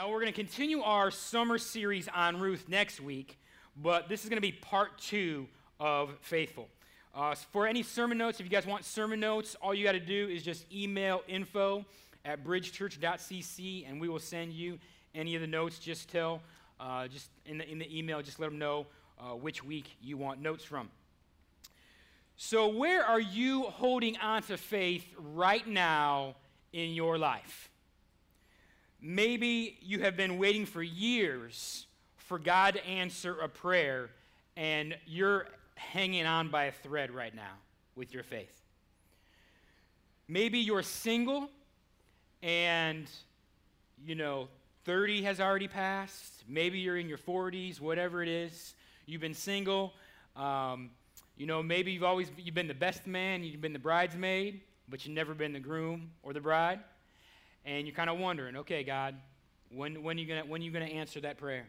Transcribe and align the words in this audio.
Now, 0.00 0.10
we're 0.10 0.20
going 0.20 0.32
to 0.32 0.40
continue 0.40 0.80
our 0.80 1.10
summer 1.10 1.58
series 1.58 2.06
on 2.06 2.38
Ruth 2.38 2.68
next 2.68 3.00
week, 3.00 3.36
but 3.82 4.08
this 4.08 4.22
is 4.22 4.30
going 4.30 4.36
to 4.36 4.40
be 4.40 4.52
part 4.52 4.96
two 4.96 5.48
of 5.80 6.16
Faithful. 6.20 6.68
Uh, 7.12 7.34
for 7.34 7.66
any 7.66 7.82
sermon 7.82 8.16
notes, 8.16 8.38
if 8.38 8.46
you 8.46 8.50
guys 8.50 8.64
want 8.64 8.84
sermon 8.84 9.18
notes, 9.18 9.56
all 9.60 9.74
you 9.74 9.82
got 9.82 9.92
to 9.92 9.98
do 9.98 10.28
is 10.28 10.44
just 10.44 10.72
email 10.72 11.22
info 11.26 11.84
at 12.24 12.44
bridgechurch.cc 12.44 13.90
and 13.90 14.00
we 14.00 14.08
will 14.08 14.20
send 14.20 14.52
you 14.52 14.78
any 15.16 15.34
of 15.34 15.40
the 15.40 15.48
notes. 15.48 15.80
Just 15.80 16.08
tell, 16.08 16.42
uh, 16.78 17.08
just 17.08 17.30
in 17.44 17.58
the, 17.58 17.68
in 17.68 17.80
the 17.80 17.98
email, 17.98 18.22
just 18.22 18.38
let 18.38 18.50
them 18.50 18.58
know 18.60 18.86
uh, 19.18 19.34
which 19.34 19.64
week 19.64 19.96
you 20.00 20.16
want 20.16 20.40
notes 20.40 20.62
from. 20.62 20.90
So, 22.36 22.68
where 22.68 23.04
are 23.04 23.18
you 23.18 23.64
holding 23.64 24.16
on 24.18 24.42
to 24.44 24.58
faith 24.58 25.04
right 25.18 25.66
now 25.66 26.36
in 26.72 26.90
your 26.90 27.18
life? 27.18 27.68
Maybe 29.00 29.78
you 29.80 30.00
have 30.00 30.16
been 30.16 30.38
waiting 30.38 30.66
for 30.66 30.82
years 30.82 31.86
for 32.16 32.38
God 32.38 32.74
to 32.74 32.86
answer 32.86 33.38
a 33.40 33.48
prayer, 33.48 34.10
and 34.56 34.96
you're 35.06 35.46
hanging 35.76 36.26
on 36.26 36.48
by 36.48 36.64
a 36.64 36.72
thread 36.72 37.12
right 37.12 37.34
now 37.34 37.54
with 37.94 38.12
your 38.12 38.24
faith. 38.24 38.60
Maybe 40.26 40.58
you're 40.58 40.82
single 40.82 41.48
and, 42.42 43.08
you 44.04 44.14
know, 44.14 44.48
30 44.84 45.22
has 45.22 45.40
already 45.40 45.68
passed. 45.68 46.44
Maybe 46.48 46.80
you're 46.80 46.96
in 46.96 47.08
your 47.08 47.18
40s, 47.18 47.80
whatever 47.80 48.22
it 48.22 48.28
is. 48.28 48.74
You've 49.06 49.20
been 49.20 49.32
single. 49.32 49.94
Um, 50.34 50.90
you 51.36 51.46
know, 51.46 51.62
maybe 51.62 51.92
you've 51.92 52.04
always 52.04 52.30
you've 52.36 52.54
been 52.54 52.68
the 52.68 52.74
best 52.74 53.06
man, 53.06 53.44
you've 53.44 53.60
been 53.60 53.72
the 53.72 53.78
bridesmaid, 53.78 54.60
but 54.88 55.06
you've 55.06 55.14
never 55.14 55.34
been 55.34 55.52
the 55.52 55.60
groom 55.60 56.10
or 56.22 56.32
the 56.32 56.40
bride 56.40 56.80
and 57.68 57.86
you're 57.86 57.94
kind 57.94 58.08
of 58.08 58.18
wondering, 58.18 58.56
okay, 58.56 58.82
God, 58.82 59.14
when, 59.70 60.02
when, 60.02 60.16
are 60.16 60.20
you 60.20 60.70
gonna, 60.72 60.86
answer 60.86 61.20
that 61.20 61.36
prayer? 61.36 61.66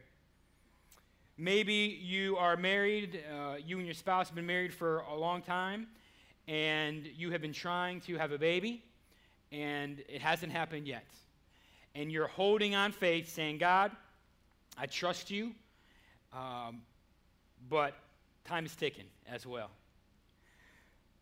Maybe 1.38 2.00
you 2.02 2.38
are 2.38 2.56
married, 2.56 3.22
uh, 3.30 3.56
you 3.66 3.78
and 3.78 3.86
your 3.86 3.94
spouse 3.94 4.28
have 4.28 4.36
been 4.36 4.46
married 4.46 4.74
for 4.74 5.00
a 5.00 5.16
long 5.16 5.42
time, 5.42 5.88
and 6.48 7.06
you 7.18 7.32
have 7.32 7.42
been 7.42 7.52
trying 7.52 8.00
to 8.02 8.18
have 8.18 8.32
a 8.32 8.38
baby, 8.38 8.82
and 9.52 10.02
it 10.08 10.22
hasn't 10.22 10.54
happened 10.54 10.88
yet. 10.88 11.06
And 11.96 12.10
you're 12.10 12.28
holding 12.28 12.76
on 12.76 12.94
faith, 12.94 13.30
saying, 13.34 13.58
God, 13.58 13.92
I 14.78 14.86
trust 14.86 15.30
you, 15.30 15.52
um, 16.32 16.82
but 17.70 17.94
time 18.46 18.66
is 18.66 18.74
ticking 18.74 19.08
as 19.30 19.46
well. 19.46 19.70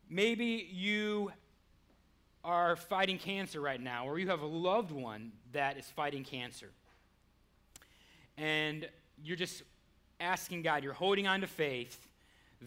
Maybe 0.08 0.70
you 0.72 1.32
are 2.48 2.78
fighting 2.78 3.18
cancer 3.18 3.60
right 3.60 3.82
now, 3.82 4.08
or 4.08 4.18
you 4.18 4.30
have 4.30 4.42
a 4.42 4.48
loved 4.48 4.92
one 4.92 5.34
that 5.52 5.78
is 5.78 5.86
fighting 5.86 6.24
cancer, 6.24 6.70
and 8.38 8.88
you're 9.22 9.36
just 9.36 9.64
asking 10.22 10.62
God, 10.62 10.82
you're 10.82 10.94
holding 10.94 11.28
on 11.28 11.42
to 11.42 11.48
faith 11.48 12.08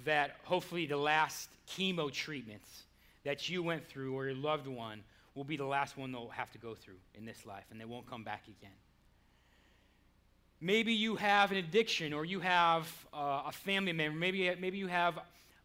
that 0.05 0.37
hopefully 0.45 0.85
the 0.85 0.99
last 0.99 1.49
chemo 1.67 2.13
treatments 2.13 2.83
that 3.25 3.49
you 3.49 3.63
went 3.63 3.87
through 3.89 4.15
or 4.15 4.27
your 4.27 4.35
loved 4.35 4.67
one 4.67 5.03
will 5.35 5.45
be 5.45 5.57
the 5.57 5.65
last 5.65 5.97
one 5.97 6.13
they'll 6.13 6.29
have 6.29 6.51
to 6.53 6.59
go 6.59 6.75
through 6.75 6.99
in 7.15 7.25
this 7.25 7.47
life 7.47 7.65
and 7.71 7.81
they 7.81 7.87
won't 7.87 8.09
come 8.09 8.23
back 8.23 8.43
again. 8.47 8.77
Maybe 10.61 10.93
you 10.93 11.17
have 11.17 11.53
an 11.53 11.57
addiction 11.57 12.13
or 12.13 12.27
you 12.27 12.41
have 12.41 12.87
uh, 13.15 13.45
a 13.47 13.53
family 13.53 13.93
member. 13.93 14.19
Maybe, 14.19 14.55
maybe 14.61 14.77
you 14.77 14.89
have 14.89 15.19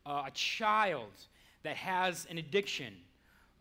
uh, 0.05 0.23
a 0.27 0.31
child 0.31 1.11
that 1.63 1.75
has 1.75 2.25
an 2.29 2.37
addiction 2.37 2.93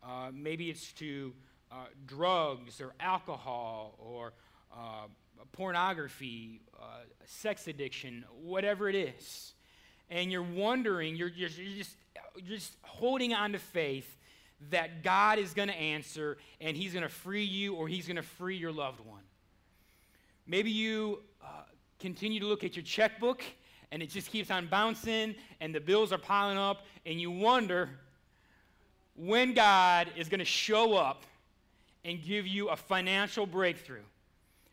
uh, 0.05 0.30
maybe 0.33 0.70
it's 0.70 0.92
to 0.94 1.33
uh, 1.70 1.86
drugs 2.06 2.80
or 2.80 2.94
alcohol 3.00 3.94
or 3.98 4.33
uh, 4.72 5.06
pornography, 5.52 6.60
uh, 6.80 7.00
sex 7.24 7.69
addiction, 7.69 8.25
whatever 8.42 8.88
it 8.88 8.94
is. 8.94 9.55
And 10.10 10.30
you're 10.30 10.42
wondering, 10.42 11.16
you're, 11.16 11.28
you're, 11.28 11.48
you're, 11.48 11.78
just, 11.78 11.97
you're 12.36 12.56
just 12.58 12.77
holding 12.82 13.32
on 13.32 13.53
to 13.53 13.59
faith 13.59 14.19
that 14.70 15.03
God 15.03 15.38
is 15.38 15.54
going 15.54 15.69
to 15.69 15.75
answer 15.75 16.38
and 16.60 16.76
He's 16.76 16.93
going 16.93 17.03
to 17.03 17.09
free 17.09 17.44
you 17.44 17.75
or 17.75 17.88
He's 17.88 18.06
going 18.06 18.16
to 18.16 18.22
free 18.22 18.56
your 18.56 18.72
loved 18.72 19.00
one. 19.00 19.22
Maybe 20.47 20.70
you 20.70 21.22
uh, 21.43 21.62
continue 21.98 22.41
to 22.41 22.47
look 22.47 22.64
at 22.64 22.76
your 22.76 22.84
checkbook 22.84 23.43
and 23.91 24.03
it 24.03 24.10
just 24.10 24.31
keeps 24.31 24.50
on 24.50 24.66
bouncing 24.66 25.34
and 25.60 25.75
the 25.75 25.81
bills 25.81 26.12
are 26.12 26.19
piling 26.19 26.59
up 26.59 26.84
and 27.06 27.20
you 27.20 27.31
wonder 27.31 27.91
when 29.16 29.54
God 29.54 30.08
is 30.16 30.28
going 30.28 30.41
to 30.41 30.44
show 30.44 30.94
up 30.94 31.25
and 32.04 32.22
give 32.22 32.47
you 32.47 32.69
a 32.69 32.76
financial 32.76 33.47
breakthrough 33.47 34.02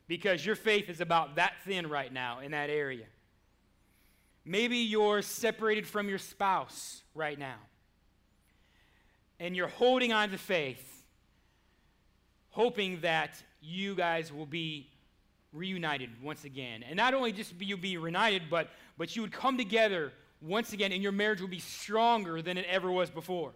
because 0.07 0.45
your 0.45 0.55
faith 0.55 0.89
is 0.89 0.99
about 0.99 1.35
that 1.35 1.53
thin 1.65 1.87
right 1.87 2.11
now 2.11 2.39
in 2.39 2.51
that 2.51 2.69
area. 2.69 3.05
Maybe 4.43 4.77
you're 4.77 5.21
separated 5.21 5.87
from 5.87 6.09
your 6.09 6.17
spouse 6.17 7.03
right 7.13 7.37
now 7.37 7.57
and 9.39 9.55
you're 9.55 9.67
holding 9.67 10.11
on 10.11 10.29
to 10.31 10.37
faith, 10.37 11.03
hoping 12.49 13.01
that 13.01 13.41
you 13.61 13.95
guys 13.95 14.33
will 14.33 14.45
be 14.45 14.87
reunited 15.53 16.09
once 16.21 16.43
again. 16.43 16.83
And 16.83 16.97
not 16.97 17.13
only 17.13 17.31
just 17.31 17.57
be, 17.57 17.65
you 17.65 17.77
be 17.77 17.97
reunited, 17.97 18.43
but, 18.49 18.69
but 18.97 19.15
you 19.15 19.21
would 19.21 19.31
come 19.31 19.57
together 19.57 20.11
once 20.41 20.73
again 20.73 20.91
and 20.91 21.03
your 21.03 21.11
marriage 21.11 21.39
will 21.39 21.47
be 21.47 21.59
stronger 21.59 22.41
than 22.41 22.57
it 22.57 22.65
ever 22.67 22.91
was 22.91 23.09
before. 23.09 23.51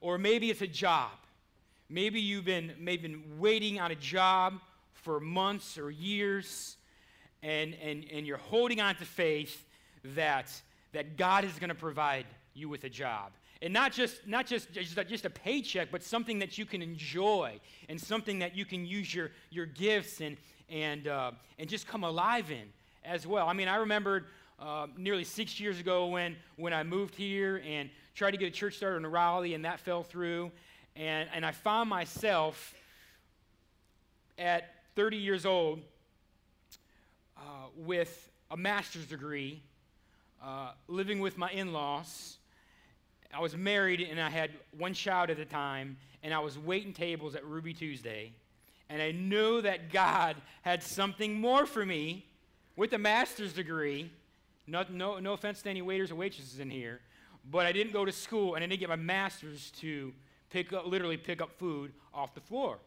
Or 0.00 0.18
maybe 0.18 0.50
it's 0.50 0.62
a 0.62 0.66
job. 0.66 1.10
Maybe 1.88 2.20
you've 2.20 2.44
been, 2.44 2.72
maybe 2.78 3.08
been 3.08 3.38
waiting 3.38 3.80
on 3.80 3.90
a 3.90 3.96
job 3.96 4.60
for 4.92 5.18
months 5.18 5.76
or 5.76 5.90
years, 5.90 6.76
and, 7.42 7.74
and, 7.82 8.04
and 8.12 8.26
you're 8.26 8.36
holding 8.36 8.80
on 8.80 8.94
to 8.96 9.04
faith 9.04 9.64
that, 10.14 10.52
that 10.92 11.16
God 11.16 11.44
is 11.44 11.52
going 11.58 11.68
to 11.68 11.74
provide 11.74 12.26
you 12.54 12.68
with 12.68 12.84
a 12.84 12.88
job. 12.88 13.32
And 13.62 13.72
not 13.72 13.92
just, 13.92 14.26
not 14.26 14.46
just, 14.46 14.72
just, 14.72 14.96
just 15.08 15.24
a 15.24 15.30
paycheck, 15.30 15.90
but 15.90 16.02
something 16.02 16.38
that 16.38 16.56
you 16.56 16.64
can 16.64 16.80
enjoy 16.80 17.60
and 17.88 18.00
something 18.00 18.38
that 18.38 18.56
you 18.56 18.64
can 18.64 18.86
use 18.86 19.14
your, 19.14 19.30
your 19.50 19.66
gifts 19.66 20.20
and, 20.20 20.38
and, 20.70 21.08
uh, 21.08 21.32
and 21.58 21.68
just 21.68 21.86
come 21.86 22.04
alive 22.04 22.50
in 22.50 22.68
as 23.04 23.26
well. 23.26 23.48
I 23.48 23.52
mean, 23.52 23.68
I 23.68 23.76
remembered 23.76 24.26
uh, 24.58 24.86
nearly 24.96 25.24
six 25.24 25.60
years 25.60 25.78
ago 25.78 26.06
when, 26.06 26.36
when 26.56 26.72
I 26.72 26.84
moved 26.84 27.14
here 27.14 27.62
and 27.66 27.90
tried 28.14 28.32
to 28.32 28.36
get 28.36 28.48
a 28.48 28.50
church 28.50 28.76
started 28.76 28.98
in 28.98 29.06
Raleigh, 29.06 29.54
and 29.54 29.64
that 29.64 29.80
fell 29.80 30.02
through. 30.02 30.50
And, 30.96 31.28
and 31.34 31.46
I 31.46 31.52
found 31.52 31.88
myself 31.88 32.74
at 34.38 34.74
30 34.96 35.16
years 35.16 35.46
old 35.46 35.80
uh, 37.36 37.40
with 37.76 38.30
a 38.50 38.56
master's 38.56 39.06
degree, 39.06 39.62
uh, 40.42 40.72
living 40.88 41.20
with 41.20 41.38
my 41.38 41.50
in 41.50 41.72
laws. 41.72 42.38
I 43.32 43.40
was 43.40 43.56
married 43.56 44.00
and 44.00 44.20
I 44.20 44.28
had 44.28 44.50
one 44.76 44.92
child 44.92 45.30
at 45.30 45.36
the 45.36 45.44
time, 45.44 45.96
and 46.22 46.34
I 46.34 46.40
was 46.40 46.58
waiting 46.58 46.92
tables 46.92 47.34
at 47.34 47.44
Ruby 47.44 47.72
Tuesday. 47.72 48.32
And 48.88 49.00
I 49.00 49.12
knew 49.12 49.60
that 49.62 49.92
God 49.92 50.36
had 50.62 50.82
something 50.82 51.40
more 51.40 51.64
for 51.64 51.86
me 51.86 52.26
with 52.74 52.92
a 52.92 52.98
master's 52.98 53.52
degree. 53.52 54.10
No, 54.66 54.84
no, 54.90 55.20
no 55.20 55.32
offense 55.34 55.62
to 55.62 55.70
any 55.70 55.80
waiters 55.80 56.10
or 56.10 56.16
waitresses 56.16 56.58
in 56.58 56.70
here. 56.70 57.00
But 57.48 57.66
I 57.66 57.72
didn't 57.72 57.92
go 57.92 58.04
to 58.04 58.12
school 58.12 58.54
and 58.54 58.64
I 58.64 58.66
didn't 58.66 58.80
get 58.80 58.88
my 58.88 58.96
master's 58.96 59.70
to 59.80 60.12
pick 60.50 60.72
up, 60.72 60.86
literally 60.86 61.16
pick 61.16 61.40
up 61.40 61.52
food 61.58 61.92
off 62.12 62.34
the 62.34 62.40
floor. 62.40 62.78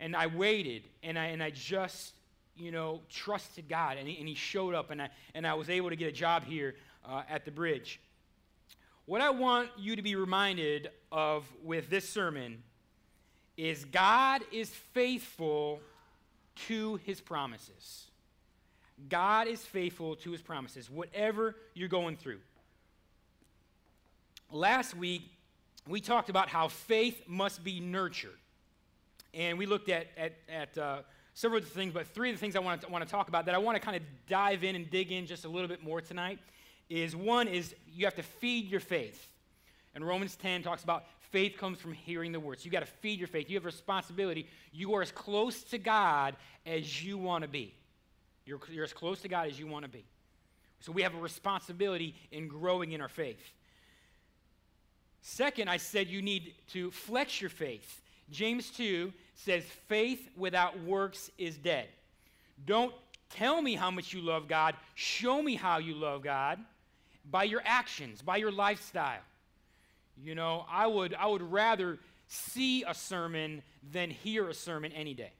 And 0.00 0.14
I 0.14 0.26
waited 0.26 0.82
and 1.02 1.18
I, 1.18 1.26
and 1.26 1.42
I 1.42 1.50
just, 1.50 2.12
you 2.56 2.70
know, 2.70 3.00
trusted 3.10 3.68
God. 3.68 3.96
And 3.98 4.06
he, 4.08 4.18
and 4.18 4.28
he 4.28 4.34
showed 4.34 4.74
up 4.74 4.90
and 4.90 5.02
I, 5.02 5.10
and 5.34 5.46
I 5.46 5.54
was 5.54 5.70
able 5.70 5.90
to 5.90 5.96
get 5.96 6.08
a 6.08 6.12
job 6.12 6.44
here 6.44 6.76
uh, 7.04 7.22
at 7.28 7.44
the 7.44 7.50
bridge. 7.50 8.00
What 9.06 9.20
I 9.20 9.30
want 9.30 9.70
you 9.78 9.96
to 9.96 10.02
be 10.02 10.14
reminded 10.14 10.90
of 11.10 11.44
with 11.64 11.88
this 11.88 12.08
sermon 12.08 12.62
is 13.56 13.84
God 13.86 14.42
is 14.52 14.68
faithful 14.68 15.80
to 16.66 16.96
his 17.04 17.20
promises. 17.20 18.04
God 19.08 19.46
is 19.46 19.64
faithful 19.64 20.16
to 20.16 20.32
his 20.32 20.42
promises, 20.42 20.90
whatever 20.90 21.56
you're 21.74 21.88
going 21.88 22.16
through. 22.16 22.40
Last 24.50 24.96
week, 24.96 25.22
we 25.86 26.00
talked 26.00 26.30
about 26.30 26.48
how 26.48 26.68
faith 26.68 27.22
must 27.26 27.62
be 27.62 27.80
nurtured. 27.80 28.38
And 29.34 29.58
we 29.58 29.66
looked 29.66 29.88
at, 29.90 30.06
at, 30.16 30.36
at 30.48 30.78
uh, 30.78 30.98
several 31.34 31.58
of 31.58 31.64
the 31.64 31.70
things, 31.70 31.92
but 31.92 32.06
three 32.06 32.30
of 32.30 32.36
the 32.36 32.40
things 32.40 32.56
I 32.56 32.60
want 32.60 32.80
to, 32.82 32.88
want 32.88 33.04
to 33.04 33.10
talk 33.10 33.28
about 33.28 33.46
that 33.46 33.54
I 33.54 33.58
want 33.58 33.76
to 33.76 33.80
kind 33.80 33.96
of 33.96 34.02
dive 34.26 34.64
in 34.64 34.74
and 34.74 34.90
dig 34.90 35.12
in 35.12 35.26
just 35.26 35.44
a 35.44 35.48
little 35.48 35.68
bit 35.68 35.82
more 35.82 36.00
tonight 36.00 36.38
is 36.88 37.14
one 37.14 37.46
is 37.46 37.74
you 37.86 38.06
have 38.06 38.14
to 38.14 38.22
feed 38.22 38.70
your 38.70 38.80
faith. 38.80 39.28
And 39.94 40.06
Romans 40.06 40.36
10 40.36 40.62
talks 40.62 40.82
about 40.82 41.04
faith 41.30 41.58
comes 41.58 41.78
from 41.78 41.92
hearing 41.92 42.32
the 42.32 42.40
word. 42.40 42.60
So 42.60 42.64
you 42.64 42.70
got 42.70 42.80
to 42.80 42.86
feed 42.86 43.18
your 43.18 43.28
faith. 43.28 43.50
You 43.50 43.56
have 43.56 43.64
a 43.64 43.66
responsibility. 43.66 44.46
You 44.72 44.94
are 44.94 45.02
as 45.02 45.12
close 45.12 45.62
to 45.64 45.78
God 45.78 46.36
as 46.64 47.04
you 47.04 47.18
want 47.18 47.42
to 47.42 47.48
be. 47.48 47.74
You're, 48.46 48.60
you're 48.70 48.84
as 48.84 48.94
close 48.94 49.20
to 49.20 49.28
God 49.28 49.48
as 49.48 49.58
you 49.58 49.66
want 49.66 49.84
to 49.84 49.90
be. 49.90 50.06
So 50.80 50.92
we 50.92 51.02
have 51.02 51.14
a 51.14 51.18
responsibility 51.18 52.14
in 52.32 52.48
growing 52.48 52.92
in 52.92 53.00
our 53.02 53.08
faith. 53.08 53.40
Second, 55.30 55.68
I 55.68 55.76
said 55.76 56.08
you 56.08 56.22
need 56.22 56.54
to 56.72 56.90
flex 56.90 57.38
your 57.38 57.50
faith. 57.50 58.00
James 58.30 58.70
2 58.70 59.12
says, 59.34 59.62
faith 59.86 60.26
without 60.38 60.80
works 60.80 61.30
is 61.36 61.58
dead. 61.58 61.86
Don't 62.64 62.94
tell 63.28 63.60
me 63.60 63.74
how 63.74 63.90
much 63.90 64.14
you 64.14 64.22
love 64.22 64.48
God, 64.48 64.74
show 64.94 65.42
me 65.42 65.54
how 65.54 65.78
you 65.78 65.94
love 65.94 66.22
God 66.22 66.58
by 67.30 67.44
your 67.44 67.60
actions, 67.66 68.22
by 68.22 68.38
your 68.38 68.50
lifestyle. 68.50 69.20
You 70.16 70.34
know, 70.34 70.64
I 70.68 70.86
would, 70.86 71.12
I 71.12 71.26
would 71.26 71.42
rather 71.42 71.98
see 72.26 72.84
a 72.84 72.94
sermon 72.94 73.62
than 73.92 74.08
hear 74.08 74.48
a 74.48 74.54
sermon 74.54 74.92
any 74.92 75.12
day. 75.12 75.32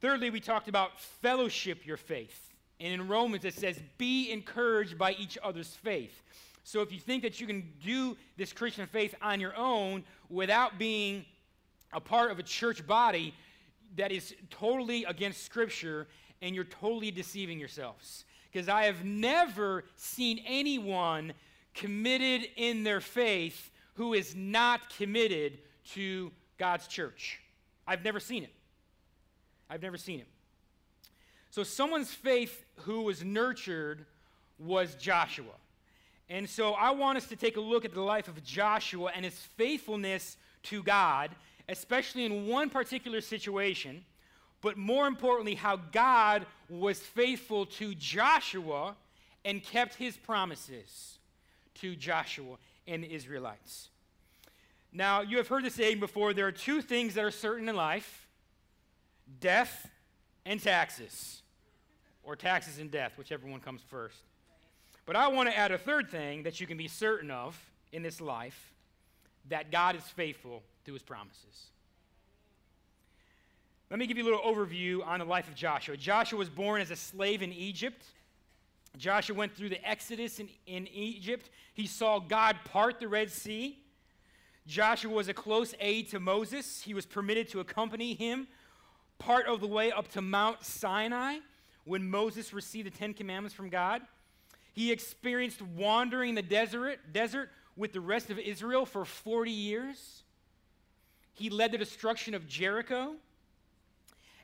Thirdly, 0.00 0.30
we 0.30 0.40
talked 0.40 0.66
about 0.66 1.00
fellowship 1.00 1.86
your 1.86 1.96
faith. 1.96 2.50
And 2.80 2.92
in 2.92 3.06
Romans, 3.06 3.44
it 3.44 3.54
says, 3.54 3.78
be 3.96 4.32
encouraged 4.32 4.98
by 4.98 5.12
each 5.12 5.38
other's 5.40 5.68
faith. 5.68 6.20
So 6.64 6.80
if 6.80 6.90
you 6.90 6.98
think 6.98 7.22
that 7.22 7.40
you 7.40 7.46
can 7.46 7.70
do 7.84 8.16
this 8.38 8.52
Christian 8.52 8.86
faith 8.86 9.14
on 9.20 9.38
your 9.38 9.54
own 9.54 10.02
without 10.30 10.78
being 10.78 11.26
a 11.92 12.00
part 12.00 12.30
of 12.30 12.38
a 12.38 12.42
church 12.42 12.84
body 12.86 13.34
that 13.96 14.10
is 14.10 14.34
totally 14.50 15.04
against 15.04 15.44
Scripture, 15.44 16.08
and 16.42 16.54
you're 16.54 16.64
totally 16.64 17.10
deceiving 17.10 17.60
yourselves. 17.60 18.24
Because 18.50 18.68
I 18.68 18.84
have 18.84 19.04
never 19.04 19.84
seen 19.94 20.42
anyone 20.46 21.34
committed 21.74 22.48
in 22.56 22.82
their 22.82 23.00
faith 23.00 23.70
who 23.94 24.14
is 24.14 24.34
not 24.34 24.94
committed 24.96 25.58
to 25.92 26.32
God's 26.58 26.86
church. 26.86 27.40
I've 27.86 28.02
never 28.02 28.20
seen 28.20 28.42
it. 28.42 28.52
I've 29.68 29.82
never 29.82 29.98
seen 29.98 30.20
it. 30.20 30.26
So, 31.50 31.62
someone's 31.62 32.12
faith 32.12 32.64
who 32.80 33.02
was 33.02 33.22
nurtured 33.22 34.06
was 34.58 34.94
Joshua. 34.96 35.52
And 36.28 36.48
so, 36.48 36.72
I 36.72 36.90
want 36.92 37.18
us 37.18 37.26
to 37.26 37.36
take 37.36 37.56
a 37.56 37.60
look 37.60 37.84
at 37.84 37.92
the 37.92 38.00
life 38.00 38.28
of 38.28 38.42
Joshua 38.42 39.12
and 39.14 39.24
his 39.24 39.34
faithfulness 39.34 40.36
to 40.64 40.82
God, 40.82 41.30
especially 41.68 42.24
in 42.24 42.46
one 42.46 42.70
particular 42.70 43.20
situation, 43.20 44.04
but 44.62 44.78
more 44.78 45.06
importantly, 45.06 45.54
how 45.54 45.76
God 45.76 46.46
was 46.70 46.98
faithful 46.98 47.66
to 47.66 47.94
Joshua 47.94 48.96
and 49.44 49.62
kept 49.62 49.94
his 49.96 50.16
promises 50.16 51.18
to 51.74 51.94
Joshua 51.94 52.56
and 52.86 53.04
the 53.04 53.12
Israelites. 53.12 53.90
Now, 54.92 55.20
you 55.20 55.36
have 55.38 55.48
heard 55.48 55.64
the 55.64 55.70
saying 55.70 56.00
before 56.00 56.32
there 56.32 56.46
are 56.46 56.52
two 56.52 56.80
things 56.80 57.14
that 57.14 57.24
are 57.24 57.30
certain 57.30 57.68
in 57.68 57.76
life 57.76 58.26
death 59.40 59.90
and 60.46 60.62
taxes, 60.62 61.42
or 62.22 62.36
taxes 62.36 62.78
and 62.78 62.90
death, 62.90 63.12
whichever 63.16 63.46
one 63.46 63.60
comes 63.60 63.82
first. 63.82 64.18
But 65.06 65.16
I 65.16 65.28
want 65.28 65.48
to 65.48 65.56
add 65.56 65.70
a 65.70 65.78
third 65.78 66.08
thing 66.10 66.44
that 66.44 66.60
you 66.60 66.66
can 66.66 66.76
be 66.76 66.88
certain 66.88 67.30
of 67.30 67.58
in 67.92 68.02
this 68.02 68.20
life 68.20 68.72
that 69.48 69.70
God 69.70 69.96
is 69.96 70.02
faithful 70.02 70.62
to 70.86 70.92
his 70.92 71.02
promises. 71.02 71.68
Let 73.90 73.98
me 73.98 74.06
give 74.06 74.16
you 74.16 74.24
a 74.24 74.28
little 74.30 74.40
overview 74.40 75.06
on 75.06 75.18
the 75.18 75.24
life 75.26 75.46
of 75.46 75.54
Joshua. 75.54 75.96
Joshua 75.96 76.38
was 76.38 76.48
born 76.48 76.80
as 76.80 76.90
a 76.90 76.96
slave 76.96 77.42
in 77.42 77.52
Egypt. 77.52 78.04
Joshua 78.96 79.36
went 79.36 79.54
through 79.54 79.68
the 79.68 79.88
Exodus 79.88 80.40
in, 80.40 80.48
in 80.66 80.88
Egypt. 80.88 81.50
He 81.74 81.86
saw 81.86 82.18
God 82.18 82.56
part 82.64 82.98
the 82.98 83.08
Red 83.08 83.30
Sea. 83.30 83.78
Joshua 84.66 85.12
was 85.12 85.28
a 85.28 85.34
close 85.34 85.74
aide 85.80 86.08
to 86.10 86.20
Moses. 86.20 86.82
He 86.82 86.94
was 86.94 87.04
permitted 87.04 87.48
to 87.50 87.60
accompany 87.60 88.14
him 88.14 88.48
part 89.18 89.46
of 89.46 89.60
the 89.60 89.66
way 89.66 89.92
up 89.92 90.08
to 90.08 90.22
Mount 90.22 90.64
Sinai 90.64 91.38
when 91.84 92.08
Moses 92.08 92.52
received 92.52 92.86
the 92.86 92.96
Ten 92.96 93.14
Commandments 93.14 93.54
from 93.54 93.68
God. 93.68 94.02
He 94.74 94.90
experienced 94.90 95.62
wandering 95.62 96.34
the 96.34 96.42
desert, 96.42 96.98
desert 97.12 97.50
with 97.76 97.92
the 97.92 98.00
rest 98.00 98.28
of 98.30 98.38
Israel 98.38 98.84
for 98.84 99.04
40 99.04 99.50
years. 99.50 100.24
He 101.32 101.48
led 101.48 101.72
the 101.72 101.78
destruction 101.78 102.34
of 102.34 102.46
Jericho. 102.48 103.14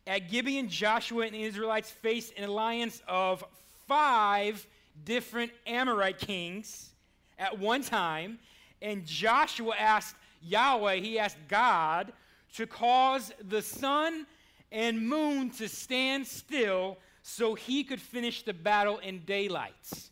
At 0.06 0.30
Gibeon, 0.30 0.68
Joshua 0.68 1.26
and 1.26 1.34
the 1.34 1.42
Israelites 1.42 1.90
faced 1.90 2.32
an 2.36 2.44
alliance 2.44 3.02
of 3.08 3.44
five 3.86 4.64
different 5.04 5.50
Amorite 5.66 6.18
kings 6.18 6.90
at 7.38 7.58
one 7.58 7.82
time. 7.82 8.38
And 8.80 9.04
Joshua 9.04 9.74
asked 9.76 10.14
Yahweh, 10.42 10.96
he 10.96 11.18
asked 11.18 11.38
God, 11.48 12.12
to 12.54 12.66
cause 12.66 13.32
the 13.48 13.62
sun 13.62 14.26
and 14.70 15.08
moon 15.08 15.50
to 15.50 15.68
stand 15.68 16.26
still 16.26 16.98
so 17.22 17.54
he 17.54 17.82
could 17.82 18.00
finish 18.00 18.42
the 18.42 18.54
battle 18.54 18.98
in 18.98 19.20
daylight. 19.24 20.10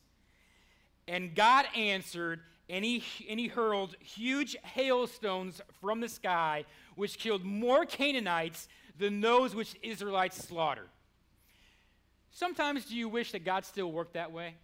And 1.09 1.35
God 1.35 1.65
answered, 1.75 2.41
and 2.69 2.85
he, 2.85 3.03
and 3.29 3.41
he 3.41 3.49
hurled 3.49 3.97
huge 3.99 4.57
hailstones 4.63 5.61
from 5.81 6.01
the 6.01 6.09
sky, 6.09 6.65
which 6.97 7.19
killed 7.19 7.45
more 7.45 7.87
Canaanites 7.87 8.69
than 8.99 9.21
those 9.21 9.55
which 9.55 9.75
Israelites 9.83 10.37
slaughtered. 10.37 10.89
Sometimes 12.31 12.85
do 12.85 12.95
you 12.95 13.09
wish 13.09 13.33
that 13.33 13.45
God 13.45 13.65
still 13.65 13.91
worked 13.91 14.15
that 14.15 14.31
way? 14.31 14.55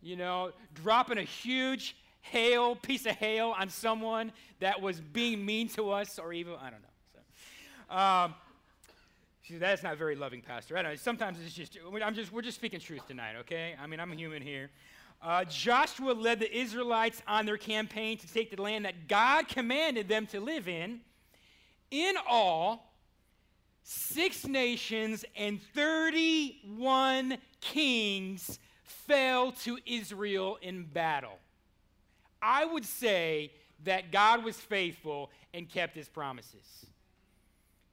You 0.00 0.14
know, 0.14 0.52
dropping 0.74 1.18
a 1.18 1.22
huge 1.22 1.96
hail, 2.22 2.76
piece 2.76 3.04
of 3.04 3.12
hail 3.12 3.54
on 3.58 3.68
someone 3.68 4.30
that 4.60 4.80
was 4.80 5.00
being 5.00 5.44
mean 5.44 5.68
to 5.70 5.90
us 5.90 6.18
or 6.18 6.32
even, 6.32 6.54
I 6.54 6.70
don't 6.70 6.82
know. 6.82 7.96
Um, 7.96 8.34
that's 9.50 9.82
not 9.82 9.96
very 9.96 10.16
loving, 10.16 10.42
Pastor. 10.42 10.76
I 10.76 10.82
don't 10.82 10.92
know. 10.92 10.96
Sometimes 10.96 11.38
it's 11.44 11.54
just, 11.54 11.78
I'm 12.02 12.14
just, 12.14 12.32
we're 12.32 12.42
just 12.42 12.56
speaking 12.56 12.80
truth 12.80 13.06
tonight, 13.06 13.36
okay? 13.40 13.74
I 13.80 13.86
mean, 13.86 14.00
I'm 14.00 14.10
a 14.12 14.16
human 14.16 14.42
here. 14.42 14.70
Uh, 15.22 15.44
Joshua 15.44 16.12
led 16.12 16.40
the 16.40 16.56
Israelites 16.56 17.22
on 17.26 17.46
their 17.46 17.56
campaign 17.56 18.18
to 18.18 18.26
take 18.26 18.54
the 18.54 18.60
land 18.60 18.84
that 18.84 19.08
God 19.08 19.48
commanded 19.48 20.08
them 20.08 20.26
to 20.26 20.40
live 20.40 20.68
in. 20.68 21.00
In 21.90 22.16
all, 22.28 22.92
six 23.82 24.46
nations 24.46 25.24
and 25.36 25.60
31 25.74 27.38
kings 27.60 28.58
fell 28.82 29.52
to 29.52 29.78
Israel 29.86 30.58
in 30.60 30.84
battle. 30.84 31.38
I 32.42 32.64
would 32.64 32.84
say 32.84 33.52
that 33.84 34.10
God 34.10 34.44
was 34.44 34.56
faithful 34.56 35.30
and 35.54 35.68
kept 35.68 35.96
his 35.96 36.08
promises. 36.08 36.86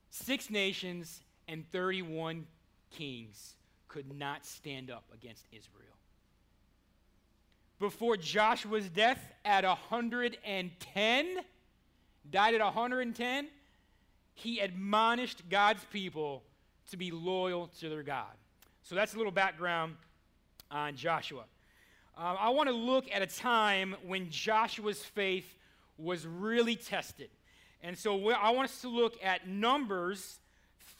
Six 0.09 0.49
nations 0.49 1.21
and 1.47 1.69
31 1.71 2.45
kings 2.91 3.55
could 3.87 4.13
not 4.17 4.45
stand 4.45 4.89
up 4.89 5.03
against 5.13 5.45
Israel. 5.51 5.93
Before 7.79 8.15
Joshua's 8.17 8.89
death 8.89 9.19
at 9.43 9.63
110, 9.63 11.27
died 12.31 12.53
at 12.53 12.61
110, 12.61 13.47
he 14.35 14.59
admonished 14.59 15.43
God's 15.49 15.83
people 15.91 16.43
to 16.89 16.97
be 16.97 17.11
loyal 17.11 17.67
to 17.79 17.89
their 17.89 18.03
God. 18.03 18.33
So 18.83 18.95
that's 18.95 19.13
a 19.13 19.17
little 19.17 19.31
background 19.31 19.95
on 20.71 20.95
Joshua. 20.95 21.43
Uh, 22.17 22.35
I 22.39 22.49
want 22.49 22.69
to 22.69 22.75
look 22.75 23.05
at 23.11 23.21
a 23.21 23.27
time 23.27 23.95
when 24.05 24.29
Joshua's 24.29 25.03
faith 25.03 25.57
was 25.97 26.25
really 26.25 26.75
tested. 26.75 27.29
And 27.81 27.97
so 27.97 28.29
I 28.31 28.51
want 28.51 28.69
us 28.69 28.81
to 28.81 28.87
look 28.87 29.17
at 29.23 29.47
Numbers 29.47 30.39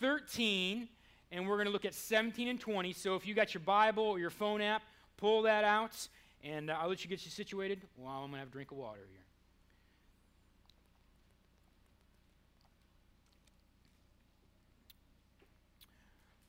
13, 0.04 0.90
and 1.32 1.48
we're 1.48 1.56
going 1.56 1.66
to 1.66 1.72
look 1.72 1.86
at 1.86 1.94
17 1.94 2.50
and 2.50 2.60
20. 2.60 2.92
So 2.92 3.16
if 3.16 3.26
you 3.26 3.34
got 3.34 3.54
your 3.54 3.62
Bible 3.62 4.04
or 4.04 4.20
your 4.20 4.30
phone 4.30 4.60
app, 4.60 4.82
pull 5.16 5.44
that 5.44 5.64
out, 5.64 5.96
and 6.44 6.70
uh, 6.70 6.76
I'll 6.78 6.90
let 6.90 7.06
you 7.06 7.10
get 7.10 7.24
you 7.24 7.32
situated 7.32 7.80
while 7.96 8.16
I'm 8.16 8.24
going 8.24 8.34
to 8.34 8.40
have 8.40 8.50
a 8.50 8.52
drink 8.52 8.72
of 8.72 8.78
water 8.80 9.00
here. 9.10 9.22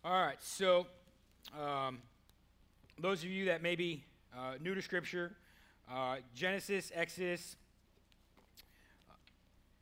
All 0.05 0.21
right, 0.21 0.43
so 0.43 0.89
um, 1.57 1.99
those 2.99 3.23
of 3.23 3.31
you 3.31 3.45
that 3.45 3.63
may 3.63 3.77
be 3.77 4.03
uh, 4.37 4.55
new 4.61 4.75
to 4.75 4.83
Scripture, 4.83 5.31
uh, 5.89 6.17
Genesis, 6.35 6.91
Exodus, 6.93 7.55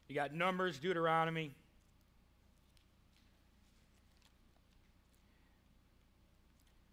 you 0.08 0.14
got 0.14 0.34
Numbers, 0.34 0.78
Deuteronomy. 0.78 1.54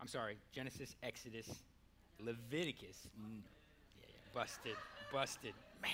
I'm 0.02 0.08
sorry, 0.08 0.38
Genesis, 0.54 0.96
Exodus, 1.04 1.48
Leviticus. 2.20 3.08
Mm, 3.20 3.42
yeah, 4.00 4.08
yeah, 4.08 4.16
busted, 4.34 4.76
busted. 5.12 5.54
Man. 5.82 5.92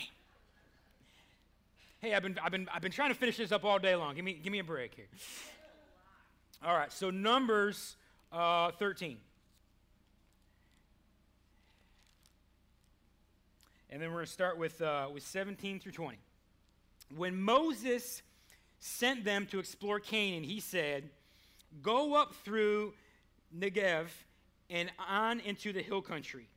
Hey, 2.00 2.14
I've 2.14 2.22
been, 2.22 2.38
I've, 2.44 2.52
been, 2.52 2.70
I've 2.74 2.82
been 2.82 2.92
trying 2.92 3.10
to 3.10 3.16
finish 3.16 3.38
this 3.38 3.52
up 3.52 3.66
all 3.66 3.80
day 3.80 3.96
long. 3.96 4.16
Give 4.16 4.24
me, 4.24 4.34
give 4.34 4.52
me 4.52 4.60
a 4.60 4.64
break 4.64 4.94
here. 4.94 5.08
All 6.64 6.76
right, 6.76 6.92
so 6.92 7.10
Numbers 7.10 7.96
uh, 8.32 8.72
13. 8.72 9.18
And 13.90 14.02
then 14.02 14.10
we're 14.10 14.18
going 14.18 14.26
to 14.26 14.32
start 14.32 14.58
with, 14.58 14.82
uh, 14.82 15.08
with 15.14 15.24
17 15.24 15.80
through 15.80 15.94
20. 15.94 16.18
When 17.16 17.42
Moses 17.42 18.22
sent 18.80 19.24
them 19.24 19.46
to 19.48 19.60
explore 19.60 20.00
Canaan, 20.00 20.44
he 20.44 20.60
said, 20.60 21.10
Go 21.82 22.14
up 22.14 22.36
through 22.44 22.94
Negev 23.58 24.08
and 24.70 24.92
on 25.08 25.40
into 25.40 25.72
the 25.72 25.82
hill 25.82 26.02
country. 26.02 26.48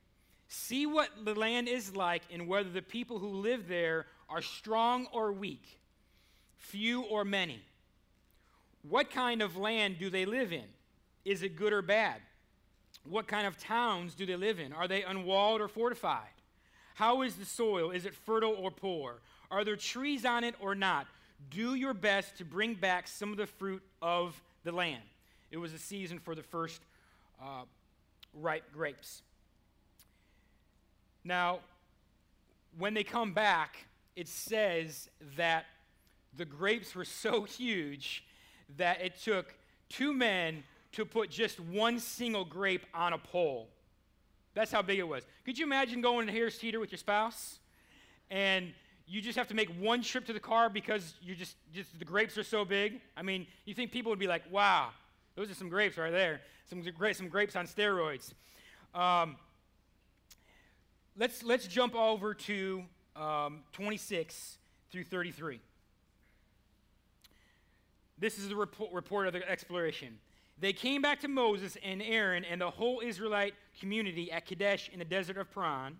See 0.47 0.85
what 0.85 1.09
the 1.23 1.35
land 1.35 1.67
is 1.67 1.95
like 1.95 2.23
and 2.31 2.47
whether 2.47 2.69
the 2.69 2.81
people 2.81 3.19
who 3.19 3.27
live 3.27 3.67
there 3.67 4.07
are 4.29 4.41
strong 4.41 5.07
or 5.13 5.31
weak, 5.31 5.79
few 6.57 7.03
or 7.03 7.23
many? 7.23 7.61
What 8.81 9.11
kind 9.11 9.41
of 9.41 9.57
land 9.57 9.97
do 9.99 10.09
they 10.09 10.25
live 10.25 10.51
in? 10.51 10.65
Is 11.25 11.43
it 11.43 11.55
good 11.55 11.73
or 11.73 11.81
bad? 11.81 12.21
What 13.03 13.27
kind 13.27 13.45
of 13.45 13.57
towns 13.57 14.15
do 14.15 14.25
they 14.25 14.35
live 14.35 14.59
in? 14.59 14.73
Are 14.73 14.87
they 14.87 15.03
unwalled 15.03 15.61
or 15.61 15.67
fortified? 15.67 16.29
How 16.95 17.21
is 17.21 17.35
the 17.35 17.45
soil? 17.45 17.91
Is 17.91 18.05
it 18.05 18.13
fertile 18.13 18.55
or 18.57 18.71
poor? 18.71 19.21
Are 19.51 19.63
there 19.63 19.75
trees 19.75 20.25
on 20.25 20.43
it 20.43 20.55
or 20.59 20.75
not? 20.75 21.07
Do 21.49 21.75
your 21.75 21.93
best 21.93 22.37
to 22.37 22.45
bring 22.45 22.73
back 22.73 23.07
some 23.07 23.31
of 23.31 23.37
the 23.37 23.47
fruit 23.47 23.81
of 24.01 24.41
the 24.63 24.71
land. 24.71 25.03
It 25.51 25.57
was 25.57 25.73
a 25.73 25.79
season 25.79 26.19
for 26.19 26.35
the 26.35 26.43
first 26.43 26.81
uh, 27.41 27.63
ripe 28.33 28.71
grapes. 28.73 29.21
Now, 31.23 31.59
when 32.77 32.93
they 32.93 33.03
come 33.03 33.33
back, 33.33 33.77
it 34.15 34.27
says 34.27 35.09
that 35.37 35.65
the 36.35 36.45
grapes 36.45 36.95
were 36.95 37.05
so 37.05 37.43
huge 37.57 38.23
that 38.77 39.01
it 39.01 39.19
took 39.19 39.55
two 39.89 40.13
men 40.13 40.63
to 40.91 41.05
put 41.05 41.29
just 41.29 41.59
one 41.59 41.99
single 41.99 42.45
grape 42.45 42.85
on 42.93 43.13
a 43.13 43.17
pole. 43.17 43.69
That's 44.53 44.71
how 44.71 44.81
big 44.81 44.99
it 44.99 45.07
was. 45.07 45.23
Could 45.45 45.57
you 45.57 45.65
imagine 45.65 46.01
going 46.01 46.27
to 46.27 46.33
Harris 46.33 46.57
Teeter 46.57 46.79
with 46.79 46.91
your 46.91 46.97
spouse 46.97 47.59
and 48.29 48.73
you 49.07 49.21
just 49.21 49.37
have 49.37 49.47
to 49.47 49.55
make 49.55 49.69
one 49.79 50.01
trip 50.01 50.25
to 50.25 50.33
the 50.33 50.39
car 50.39 50.69
because 50.69 51.15
you 51.21 51.35
just, 51.35 51.55
just 51.73 51.97
the 51.97 52.05
grapes 52.05 52.37
are 52.37 52.43
so 52.43 52.65
big? 52.65 53.01
I 53.15 53.21
mean, 53.21 53.47
you 53.65 53.73
think 53.73 53.91
people 53.91 54.11
would 54.11 54.19
be 54.19 54.27
like, 54.27 54.43
wow, 54.51 54.89
those 55.39 55.49
are 55.49 55.55
some 55.55 55.69
grapes 55.69 55.97
right 55.97 56.11
there. 56.11 56.41
Some, 56.69 56.83
some 57.13 57.29
grapes 57.29 57.55
on 57.55 57.65
steroids. 57.65 58.33
Um, 58.93 59.37
let's, 61.17 61.43
let's 61.43 61.65
jump 61.65 61.95
over 61.95 62.33
to 62.33 62.83
um, 63.15 63.61
26 63.71 64.57
through 64.91 65.05
33. 65.05 65.61
This 68.17 68.37
is 68.37 68.49
the 68.49 68.55
report, 68.57 68.91
report 68.91 69.27
of 69.27 69.33
the 69.33 69.49
exploration. 69.49 70.19
They 70.59 70.73
came 70.73 71.01
back 71.01 71.21
to 71.21 71.29
Moses 71.29 71.77
and 71.85 72.01
Aaron 72.01 72.43
and 72.43 72.59
the 72.59 72.69
whole 72.69 72.99
Israelite 73.01 73.53
community 73.79 74.29
at 74.33 74.45
Kadesh 74.45 74.89
in 74.91 74.99
the 74.99 75.05
desert 75.05 75.37
of 75.37 75.49
Paran. 75.53 75.95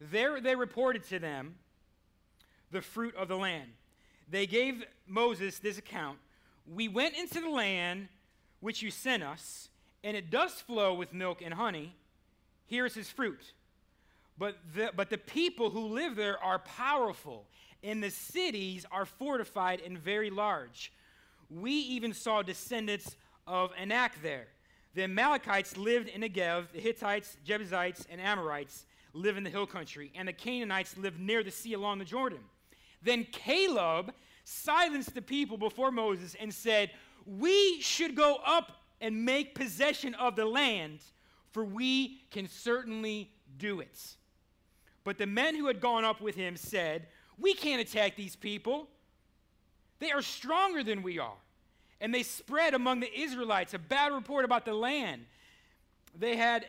There 0.00 0.40
they 0.40 0.54
reported 0.54 1.02
to 1.08 1.18
them 1.18 1.56
the 2.70 2.82
fruit 2.82 3.16
of 3.16 3.26
the 3.26 3.36
land. 3.36 3.70
They 4.30 4.46
gave 4.46 4.84
Moses 5.08 5.58
this 5.58 5.76
account 5.76 6.18
We 6.72 6.86
went 6.86 7.16
into 7.16 7.40
the 7.40 7.50
land 7.50 8.06
which 8.60 8.82
you 8.82 8.90
sent 8.90 9.22
us, 9.22 9.68
and 10.02 10.16
it 10.16 10.30
does 10.30 10.52
flow 10.52 10.94
with 10.94 11.12
milk 11.12 11.42
and 11.42 11.54
honey. 11.54 11.94
Here 12.66 12.86
is 12.86 12.94
his 12.94 13.10
fruit. 13.10 13.52
But 14.38 14.56
the, 14.74 14.90
but 14.94 15.10
the 15.10 15.18
people 15.18 15.70
who 15.70 15.86
live 15.86 16.16
there 16.16 16.42
are 16.42 16.58
powerful, 16.58 17.46
and 17.82 18.02
the 18.02 18.10
cities 18.10 18.84
are 18.90 19.06
fortified 19.06 19.80
and 19.80 19.98
very 19.98 20.30
large. 20.30 20.92
We 21.48 21.72
even 21.72 22.12
saw 22.12 22.42
descendants 22.42 23.16
of 23.46 23.70
Anak 23.78 24.20
there. 24.22 24.48
The 24.94 25.04
Amalekites 25.04 25.76
lived 25.76 26.08
in 26.08 26.22
Negev, 26.22 26.72
the 26.72 26.80
Hittites, 26.80 27.36
Jebusites, 27.44 28.06
and 28.10 28.20
Amorites 28.20 28.86
live 29.12 29.36
in 29.36 29.44
the 29.44 29.50
hill 29.50 29.66
country, 29.66 30.10
and 30.14 30.26
the 30.28 30.32
Canaanites 30.32 30.96
live 30.96 31.18
near 31.18 31.42
the 31.42 31.50
sea 31.50 31.74
along 31.74 31.98
the 31.98 32.04
Jordan. 32.04 32.40
Then 33.02 33.24
Caleb 33.30 34.12
silenced 34.44 35.14
the 35.14 35.22
people 35.22 35.58
before 35.58 35.90
Moses 35.90 36.36
and 36.40 36.52
said, 36.52 36.90
We 37.26 37.80
should 37.80 38.14
go 38.14 38.38
up 38.46 38.72
and 39.00 39.24
make 39.24 39.54
possession 39.54 40.14
of 40.14 40.36
the 40.36 40.44
land, 40.44 41.00
for 41.50 41.64
we 41.64 42.22
can 42.30 42.48
certainly 42.48 43.30
do 43.58 43.80
it. 43.80 44.16
But 45.04 45.18
the 45.18 45.26
men 45.26 45.54
who 45.54 45.66
had 45.66 45.80
gone 45.80 46.04
up 46.04 46.20
with 46.20 46.34
him 46.34 46.56
said, 46.56 47.08
We 47.38 47.54
can't 47.54 47.80
attack 47.80 48.16
these 48.16 48.36
people. 48.36 48.88
They 49.98 50.10
are 50.10 50.22
stronger 50.22 50.82
than 50.82 51.02
we 51.02 51.18
are. 51.18 51.36
And 52.00 52.12
they 52.12 52.22
spread 52.22 52.74
among 52.74 53.00
the 53.00 53.20
Israelites 53.20 53.72
a 53.74 53.78
bad 53.78 54.12
report 54.12 54.44
about 54.44 54.64
the 54.64 54.74
land 54.74 55.24
they 56.18 56.36
had, 56.36 56.66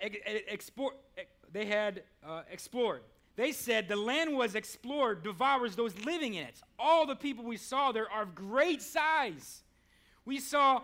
they 1.51 1.65
had 1.65 2.03
uh, 2.25 2.41
explored. 2.51 3.01
They 3.35 3.51
said 3.51 3.87
the 3.87 3.95
land 3.95 4.35
was 4.35 4.55
explored, 4.55 5.23
devours 5.23 5.75
those 5.75 5.97
living 6.03 6.33
in 6.33 6.45
it. 6.45 6.61
All 6.79 7.05
the 7.05 7.15
people 7.15 7.45
we 7.45 7.57
saw 7.57 7.91
there 7.91 8.11
are 8.11 8.23
of 8.23 8.35
great 8.35 8.81
size. 8.81 9.61
We 10.27 10.41
saw 10.41 10.81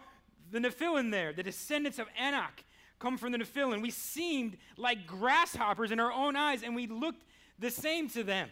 the 0.52 0.60
Nephilim 0.60 1.12
there, 1.12 1.34
the 1.34 1.44
descendants 1.44 2.00
of 2.00 2.08
Anak 2.18 2.64
come 2.98 3.18
from 3.18 3.34
the 3.34 3.38
Nephilim. 3.38 3.82
We 3.82 3.92
seemed 3.92 4.56
like 4.78 5.06
grasshoppers 5.06 5.92
in 5.92 6.00
our 6.00 6.14
own 6.14 6.38
eyes, 6.38 6.64
and 6.64 6.74
we 6.74 6.88
looked 6.88 7.26
the 7.60 7.70
same 7.70 8.10
to 8.12 8.24
them. 8.24 8.48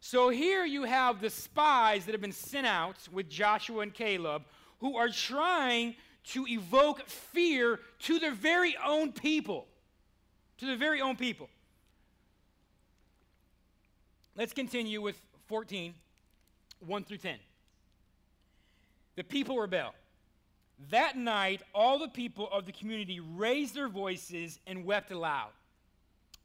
So 0.00 0.28
here 0.28 0.66
you 0.66 0.84
have 0.84 1.22
the 1.22 1.30
spies 1.30 2.04
that 2.04 2.12
have 2.12 2.20
been 2.20 2.30
sent 2.30 2.66
out 2.66 3.08
with 3.10 3.30
Joshua 3.30 3.80
and 3.80 3.94
Caleb 3.94 4.42
who 4.80 4.98
are 4.98 5.08
trying 5.08 5.94
to 6.24 6.46
evoke 6.46 7.08
fear 7.08 7.80
to 8.00 8.18
their 8.18 8.34
very 8.34 8.76
own 8.84 9.12
people. 9.12 9.66
To 10.58 10.66
their 10.66 10.76
very 10.76 11.00
own 11.00 11.16
people. 11.16 11.48
Let's 14.36 14.52
continue 14.52 15.00
with 15.00 15.18
14, 15.46 15.94
1 16.80 17.04
through 17.04 17.16
10. 17.16 17.38
The 19.16 19.24
people 19.24 19.58
rebel. 19.58 19.94
That 20.90 21.16
night, 21.16 21.62
all 21.74 21.98
the 21.98 22.08
people 22.08 22.48
of 22.52 22.66
the 22.66 22.72
community 22.72 23.20
raised 23.20 23.74
their 23.74 23.88
voices 23.88 24.60
and 24.66 24.84
wept 24.84 25.10
aloud. 25.10 25.50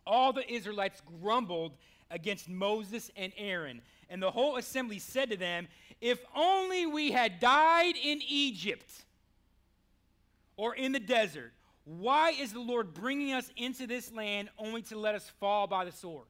All 0.08 0.34
the 0.34 0.50
Israelites 0.52 1.02
grumbled 1.22 1.74
against 2.10 2.50
Moses 2.50 3.12
and 3.16 3.34
Aaron. 3.38 3.82
And 4.10 4.22
the 4.22 4.32
whole 4.32 4.58
assembly 4.58 5.00
said 5.00 5.30
to 5.30 5.38
them, 5.38 5.68
If 6.00 6.20
only 6.36 6.86
we 6.86 7.12
had 7.12 7.40
died 7.40 7.96
in 8.02 8.22
Egypt 8.28 8.90
or 10.56 10.76
in 10.76 10.92
the 10.92 11.00
desert. 11.00 11.54
Why 11.86 12.32
is 12.32 12.54
the 12.54 12.60
Lord 12.60 12.94
bringing 12.94 13.34
us 13.34 13.52
into 13.58 13.88
this 13.88 14.12
land 14.14 14.50
only 14.58 14.84
to 14.84 14.98
let 14.98 15.16
us 15.16 15.30
fall 15.40 15.68
by 15.68 15.86
the 15.86 15.92
sword? 15.92 16.28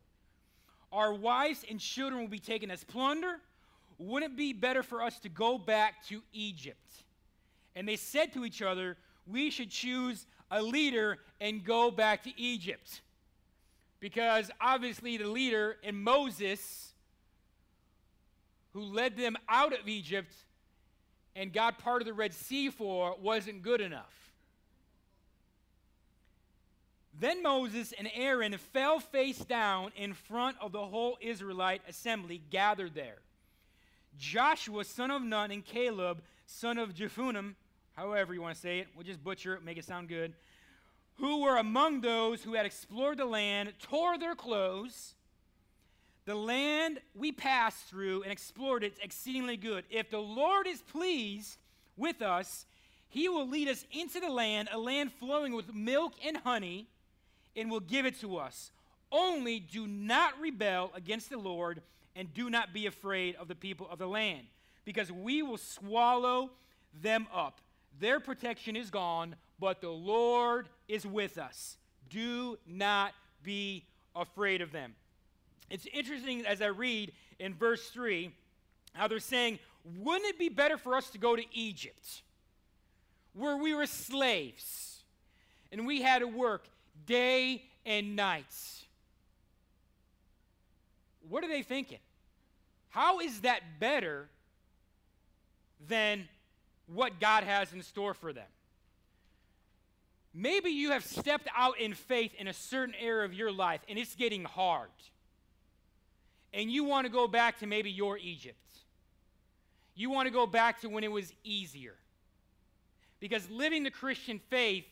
Our 0.92 1.14
wives 1.14 1.66
and 1.70 1.80
children 1.80 2.22
will 2.22 2.30
be 2.30 2.40
taken 2.40 2.72
as 2.72 2.84
plunder. 2.84 3.40
Wouldn't 4.02 4.34
it 4.34 4.38
be 4.38 4.52
better 4.52 4.82
for 4.82 5.04
us 5.04 5.20
to 5.20 5.30
go 5.30 5.60
back 5.60 6.04
to 6.08 6.24
Egypt? 6.34 6.92
And 7.76 7.88
they 7.88 7.98
said 7.98 8.34
to 8.34 8.44
each 8.44 8.64
other, 8.64 8.98
We 9.28 9.52
should 9.52 9.70
choose 9.70 10.26
a 10.50 10.60
leader 10.60 11.20
and 11.40 11.64
go 11.64 11.92
back 11.92 12.24
to 12.24 12.40
Egypt 12.40 13.02
because 14.00 14.50
obviously 14.60 15.18
the 15.18 15.28
leader 15.28 15.78
in 15.84 15.96
Moses, 16.02 16.94
who 18.74 18.82
led 18.82 19.16
them 19.16 19.38
out 19.48 19.72
of 19.72 19.88
Egypt 19.88 20.34
and 21.36 21.54
got 21.54 21.78
part 21.78 22.02
of 22.02 22.08
the 22.08 22.14
Red 22.14 22.34
Sea 22.34 22.72
for, 22.72 23.16
wasn't 23.22 23.62
good 23.62 23.82
enough. 23.82 24.34
Then 27.20 27.44
Moses 27.44 27.94
and 27.98 28.10
Aaron 28.16 28.58
fell 28.58 29.00
face 29.00 29.46
down 29.46 29.92
in 29.96 30.14
front 30.14 30.58
of 30.60 30.72
the 30.72 30.84
whole 30.84 31.20
Israelite 31.22 31.84
assembly 31.88 32.42
gathered 32.50 32.96
there. 32.96 33.20
Joshua, 34.18 34.84
son 34.84 35.12
of 35.12 35.22
Nun, 35.22 35.52
and 35.52 35.66
Caleb, 35.66 36.22
son 36.46 36.78
of 36.78 36.94
Jephunneh, 36.94 37.56
however 37.96 38.34
you 38.34 38.42
want 38.42 38.56
to 38.56 38.62
say 38.62 38.80
it, 38.80 38.88
we'll 38.96 39.06
just 39.06 39.24
butcher 39.24 39.56
it, 39.56 39.64
make 39.64 39.78
it 39.78 39.86
sound 39.86 40.08
good, 40.08 40.34
who 41.16 41.42
were 41.42 41.58
among 41.58 42.02
those 42.02 42.44
who 42.44 42.54
had 42.54 42.66
explored 42.66 43.18
the 43.18 43.26
land, 43.26 43.74
tore 43.82 44.18
their 44.18 44.36
clothes. 44.36 45.16
The 46.26 46.36
land 46.36 47.00
we 47.16 47.32
passed 47.32 47.86
through 47.86 48.24
and 48.24 48.32
explored 48.32 48.84
it 48.84 48.98
exceedingly 49.02 49.58
good. 49.58 49.86
If 49.90 50.10
the 50.10 50.20
Lord 50.20 50.68
is 50.68 50.82
pleased 50.82 51.58
with 51.98 52.22
us, 52.22 52.66
he 53.10 53.28
will 53.28 53.48
lead 53.48 53.68
us 53.68 53.86
into 53.92 54.20
the 54.20 54.30
land, 54.30 54.70
a 54.72 54.78
land 54.78 55.12
flowing 55.12 55.54
with 55.54 55.74
milk 55.74 56.14
and 56.26 56.38
honey, 56.38 56.88
and 57.56 57.70
will 57.70 57.82
give 57.82 58.06
it 58.06 58.20
to 58.22 58.38
us. 58.38 58.72
Only 59.12 59.60
do 59.60 59.86
not 59.88 60.40
rebel 60.40 60.92
against 60.96 61.30
the 61.30 61.38
Lord 61.38 61.82
and 62.16 62.34
do 62.34 62.50
not 62.50 62.74
be 62.74 62.86
afraid 62.86 63.36
of 63.36 63.48
the 63.48 63.56
people 63.56 63.88
of 63.90 64.00
the 64.00 64.08
land, 64.08 64.48
because 64.86 65.12
we 65.12 65.42
will 65.42 65.58
swallow 65.58 66.52
them 67.02 67.28
up. 67.34 67.62
Their 68.00 68.20
protection 68.20 68.76
is 68.76 68.90
gone, 68.90 69.36
but 69.60 69.82
the 69.82 69.90
Lord 69.90 70.70
is 70.88 71.06
with 71.06 71.38
us. 71.38 71.78
Do 72.10 72.58
not 72.68 73.14
be 73.44 73.86
afraid 74.16 74.62
of 74.62 74.72
them. 74.72 74.96
It's 75.70 75.88
interesting 75.94 76.46
as 76.46 76.62
I 76.62 76.68
read 76.68 77.14
in 77.40 77.54
verse 77.54 77.90
3 77.90 78.32
how 78.94 79.08
they're 79.08 79.20
saying, 79.20 79.60
Wouldn't 79.98 80.30
it 80.30 80.38
be 80.38 80.50
better 80.50 80.78
for 80.78 80.96
us 80.96 81.10
to 81.12 81.18
go 81.18 81.36
to 81.36 81.44
Egypt, 81.54 82.24
where 83.34 83.56
we 83.56 83.74
were 83.74 83.86
slaves 83.86 85.04
and 85.72 85.88
we 85.88 86.02
had 86.02 86.20
to 86.20 86.28
work 86.28 86.68
day 87.06 87.64
and 87.86 88.16
night? 88.16 88.81
What 91.32 91.46
are 91.46 91.48
they 91.48 91.64
thinking? 91.64 92.00
How 92.90 93.22
is 93.22 93.40
that 93.42 93.80
better 93.80 94.28
than 95.88 96.28
what 96.94 97.22
God 97.22 97.46
has 97.46 97.72
in 97.72 97.82
store 97.84 98.14
for 98.14 98.34
them? 98.34 98.50
Maybe 100.34 100.72
you 100.72 100.92
have 100.92 101.06
stepped 101.06 101.48
out 101.56 101.80
in 101.80 101.94
faith 101.94 102.34
in 102.38 102.48
a 102.50 102.54
certain 102.54 102.96
area 103.00 103.24
of 103.24 103.34
your 103.34 103.50
life 103.50 103.80
and 103.88 103.98
it's 103.98 104.14
getting 104.14 104.44
hard. 104.44 104.90
and 106.54 106.70
you 106.70 106.84
want 106.84 107.06
to 107.06 107.12
go 107.12 107.30
back 107.30 107.60
to 107.60 107.66
maybe 107.66 107.90
your 107.90 108.18
Egypt. 108.18 108.58
You 109.96 110.10
want 110.10 110.28
to 110.28 110.34
go 110.34 110.46
back 110.46 110.82
to 110.82 110.90
when 110.90 111.06
it 111.06 111.12
was 111.12 111.32
easier. 111.46 111.96
Because 113.22 113.50
living 113.50 113.84
the 113.84 113.92
Christian 113.92 114.42
faith 114.50 114.84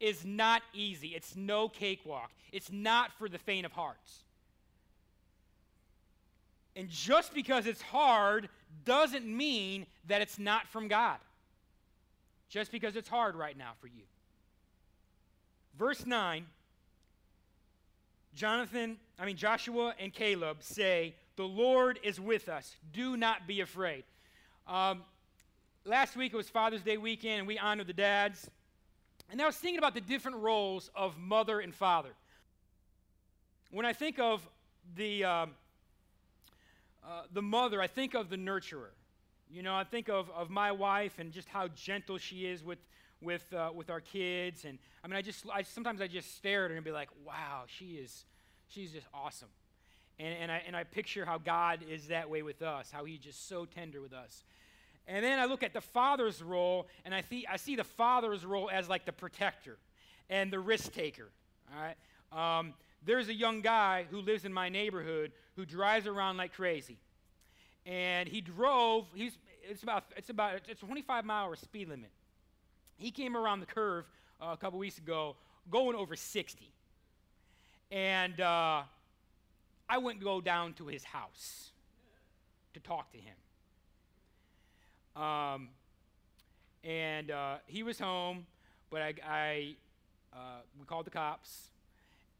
is 0.00 0.24
not 0.24 0.62
easy. 0.72 1.08
It's 1.08 1.36
no 1.36 1.68
cakewalk. 1.68 2.32
It's 2.50 2.72
not 2.72 3.12
for 3.16 3.28
the 3.28 3.38
faint 3.38 3.64
of 3.64 3.70
hearts. 3.70 4.24
And 6.76 6.88
just 6.88 7.34
because 7.34 7.66
it's 7.66 7.82
hard 7.82 8.48
doesn't 8.84 9.26
mean 9.26 9.86
that 10.08 10.20
it's 10.20 10.38
not 10.38 10.66
from 10.68 10.88
God. 10.88 11.18
Just 12.48 12.72
because 12.72 12.96
it's 12.96 13.08
hard 13.08 13.36
right 13.36 13.56
now 13.56 13.72
for 13.80 13.86
you. 13.86 14.02
Verse 15.78 16.06
9 16.06 16.46
Jonathan, 18.34 18.96
I 19.16 19.26
mean, 19.26 19.36
Joshua 19.36 19.94
and 19.98 20.12
Caleb 20.12 20.56
say, 20.60 21.14
The 21.36 21.44
Lord 21.44 22.00
is 22.02 22.20
with 22.20 22.48
us. 22.48 22.74
Do 22.92 23.16
not 23.16 23.46
be 23.46 23.60
afraid. 23.60 24.02
Um, 24.66 25.02
last 25.84 26.16
week 26.16 26.34
it 26.34 26.36
was 26.36 26.48
Father's 26.48 26.82
Day 26.82 26.96
weekend, 26.96 27.40
and 27.40 27.46
we 27.46 27.58
honored 27.58 27.86
the 27.86 27.92
dads. 27.92 28.50
And 29.30 29.40
I 29.40 29.46
was 29.46 29.56
thinking 29.56 29.78
about 29.78 29.94
the 29.94 30.00
different 30.00 30.38
roles 30.38 30.90
of 30.96 31.16
mother 31.16 31.60
and 31.60 31.72
father. 31.72 32.10
When 33.70 33.86
I 33.86 33.92
think 33.92 34.18
of 34.18 34.46
the, 34.96 35.24
um, 35.24 35.50
uh, 37.06 37.22
the 37.32 37.42
mother, 37.42 37.80
I 37.80 37.86
think 37.86 38.14
of 38.14 38.30
the 38.30 38.36
nurturer. 38.36 38.90
You 39.50 39.62
know, 39.62 39.74
I 39.74 39.84
think 39.84 40.08
of, 40.08 40.30
of 40.30 40.50
my 40.50 40.72
wife 40.72 41.18
and 41.18 41.30
just 41.30 41.48
how 41.48 41.68
gentle 41.68 42.18
she 42.18 42.46
is 42.46 42.64
with, 42.64 42.78
with, 43.20 43.52
uh, 43.52 43.70
with 43.74 43.90
our 43.90 44.00
kids. 44.00 44.64
And 44.64 44.78
I 45.02 45.08
mean, 45.08 45.16
I 45.16 45.22
just, 45.22 45.44
I, 45.52 45.62
sometimes 45.62 46.00
I 46.00 46.06
just 46.06 46.36
stare 46.36 46.64
at 46.64 46.70
her 46.70 46.76
and 46.76 46.84
be 46.84 46.90
like, 46.90 47.10
wow, 47.24 47.64
she 47.66 47.96
is, 47.96 48.24
she's 48.68 48.90
just 48.92 49.06
awesome. 49.12 49.50
And, 50.18 50.34
and, 50.40 50.52
I, 50.52 50.62
and 50.66 50.76
I 50.76 50.84
picture 50.84 51.24
how 51.24 51.38
God 51.38 51.80
is 51.88 52.08
that 52.08 52.30
way 52.30 52.42
with 52.42 52.62
us, 52.62 52.90
how 52.90 53.04
he's 53.04 53.18
just 53.20 53.48
so 53.48 53.64
tender 53.64 54.00
with 54.00 54.12
us. 54.12 54.44
And 55.06 55.24
then 55.24 55.38
I 55.38 55.44
look 55.44 55.62
at 55.62 55.74
the 55.74 55.82
father's 55.82 56.42
role, 56.42 56.88
and 57.04 57.14
I 57.14 57.20
see, 57.20 57.46
I 57.46 57.56
see 57.58 57.76
the 57.76 57.84
father's 57.84 58.44
role 58.44 58.70
as 58.72 58.88
like 58.88 59.04
the 59.04 59.12
protector 59.12 59.76
and 60.30 60.50
the 60.50 60.58
risk 60.58 60.92
taker. 60.92 61.30
All 61.70 61.82
right? 61.82 62.58
Um, 62.58 62.74
there's 63.04 63.28
a 63.28 63.34
young 63.34 63.60
guy 63.60 64.06
who 64.10 64.20
lives 64.20 64.44
in 64.44 64.52
my 64.52 64.68
neighborhood 64.68 65.32
who 65.56 65.64
drives 65.64 66.06
around 66.06 66.36
like 66.36 66.54
crazy. 66.54 66.98
And 67.86 68.28
he 68.28 68.40
drove, 68.40 69.06
he's, 69.14 69.36
it's 69.62 69.82
about, 69.82 70.04
it's 70.16 70.30
about, 70.30 70.54
it's 70.68 70.82
a 70.82 70.86
25 70.86 71.24
mile 71.24 71.46
hour 71.46 71.56
speed 71.56 71.88
limit. 71.88 72.10
He 72.96 73.10
came 73.10 73.36
around 73.36 73.60
the 73.60 73.66
curve 73.66 74.04
uh, 74.40 74.50
a 74.52 74.56
couple 74.56 74.78
weeks 74.78 74.98
ago 74.98 75.36
going 75.70 75.96
over 75.96 76.16
60. 76.16 76.70
And 77.90 78.40
uh, 78.40 78.82
I 79.88 79.98
wouldn't 79.98 80.24
go 80.24 80.40
down 80.40 80.72
to 80.74 80.86
his 80.86 81.04
house 81.04 81.70
to 82.72 82.80
talk 82.80 83.12
to 83.12 83.18
him. 83.18 83.36
Um, 85.22 85.68
and 86.82 87.30
uh, 87.30 87.56
he 87.66 87.82
was 87.82 87.98
home, 87.98 88.46
but 88.90 89.00
I, 89.00 89.14
I 89.24 89.76
uh, 90.32 90.60
we 90.78 90.86
called 90.86 91.06
the 91.06 91.10
cops 91.10 91.68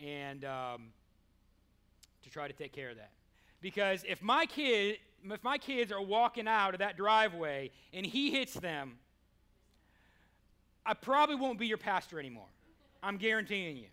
and 0.04 0.44
um, 0.44 0.88
to 2.23 2.30
try 2.30 2.46
to 2.46 2.52
take 2.52 2.73
care 2.73 2.90
of 2.90 2.96
that. 2.96 3.11
Because 3.61 4.04
if 4.06 4.23
my 4.23 4.46
kid, 4.46 4.99
if 5.25 5.42
my 5.42 5.58
kids 5.58 5.90
are 5.90 6.02
walking 6.02 6.46
out 6.46 6.75
of 6.75 6.80
that 6.80 6.96
driveway 6.96 7.70
and 7.92 8.04
he 8.04 8.30
hits 8.30 8.54
them, 8.54 8.99
I 10.84 10.94
probably 10.94 11.37
won't 11.37 11.58
be 11.58 11.66
your 11.66 11.78
pastor 11.78 12.18
anymore. 12.18 12.49
I'm 13.02 13.16
guaranteeing 13.16 13.76
you. 13.76 13.87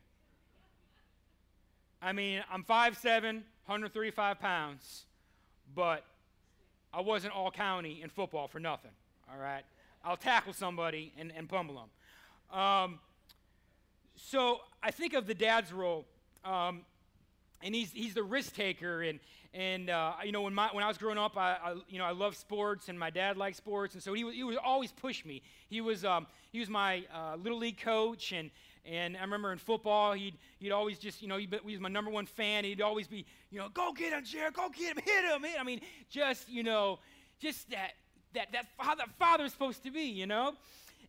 I 2.01 2.12
mean, 2.13 2.44
I'm 2.51 2.63
5'7, 2.63 3.24
135 3.24 4.39
pounds, 4.39 5.06
but 5.74 6.03
I 6.94 7.01
wasn't 7.01 7.34
all 7.34 7.51
county 7.51 8.01
in 8.01 8.10
football 8.10 8.48
for 8.48 8.60
nothing, 8.60 8.91
all 9.32 9.39
right? 9.39 9.63
I'll 10.03 10.18
tackle 10.18 10.51
somebody 10.51 11.13
and, 11.18 11.32
and 11.36 11.48
pummel 11.48 11.75
them. 11.75 12.60
Um, 12.60 13.00
so 14.24 14.60
I 14.84 14.92
think 14.92 15.14
of 15.14 15.25
the 15.25 15.34
dad's 15.34 15.74
role, 15.74 16.05
um, 16.46 16.81
and 17.64 17.74
he's, 17.74 17.92
he's 17.92 18.14
the 18.14 18.24
risk 18.24 18.55
taker. 18.55 19.01
And, 19.01 19.20
and 19.53 19.90
uh, 19.90 20.14
you 20.24 20.31
know, 20.31 20.44
when, 20.44 20.53
my, 20.53 20.70
when 20.72 20.84
I 20.84 20.88
was 20.88 20.98
growing 20.98 21.18
up, 21.18 21.38
I, 21.38 21.57
I, 21.64 21.75
you 21.90 21.98
know, 21.98 22.05
I 22.05 22.12
loved 22.12 22.38
sports, 22.38 22.88
and 22.88 22.98
my 22.98 23.10
dad 23.10 23.36
liked 23.36 23.57
sports, 23.57 23.96
and 23.96 24.03
so 24.03 24.14
he, 24.14 24.29
he 24.31 24.44
would 24.44 24.57
always 24.57 24.92
push 24.92 25.25
me. 25.25 25.42
He 25.70 25.81
was, 25.81 26.05
um, 26.05 26.27
he 26.51 26.60
was 26.60 26.70
my 26.70 27.03
uh, 27.14 27.36
little 27.36 27.57
league 27.57 27.79
coach, 27.79 28.31
and, 28.31 28.51
and 28.86 29.18
I 29.18 29.22
remember 29.22 29.51
in 29.51 29.57
football, 29.57 30.14
he'd, 30.14 30.36
he'd 30.60 30.72
always 30.72 30.98
just, 30.98 31.22
you 31.22 31.27
know, 31.27 31.38
he, 31.38 31.48
was 31.64 31.79
my 31.79 31.90
number 31.90 32.12
one 32.12 32.25
fan. 32.25 32.64
He'd 32.64 32.81
always 32.81 33.07
be, 33.07 33.25
you 33.50 33.60
know, 33.60 33.70
go 33.70 33.92
get 33.92 34.14
him, 34.14 34.24
Jared, 34.24 34.53
go 34.53 34.70
get 34.70 34.98
him, 34.98 35.03
hit 35.03 35.25
him, 35.25 35.44
hit. 35.44 35.60
I 35.60 35.64
mean, 35.64 35.81
just, 36.10 36.48
you 36.48 36.64
know, 36.64 37.00
just 37.40 37.70
that, 37.72 37.92
that, 38.34 38.51
that 38.53 38.68
how 38.77 38.96
that 38.96 39.10
father's 39.20 39.51
supposed 39.51 39.84
to 39.84 39.92
be, 39.92 40.03
you 40.03 40.27
know? 40.27 40.53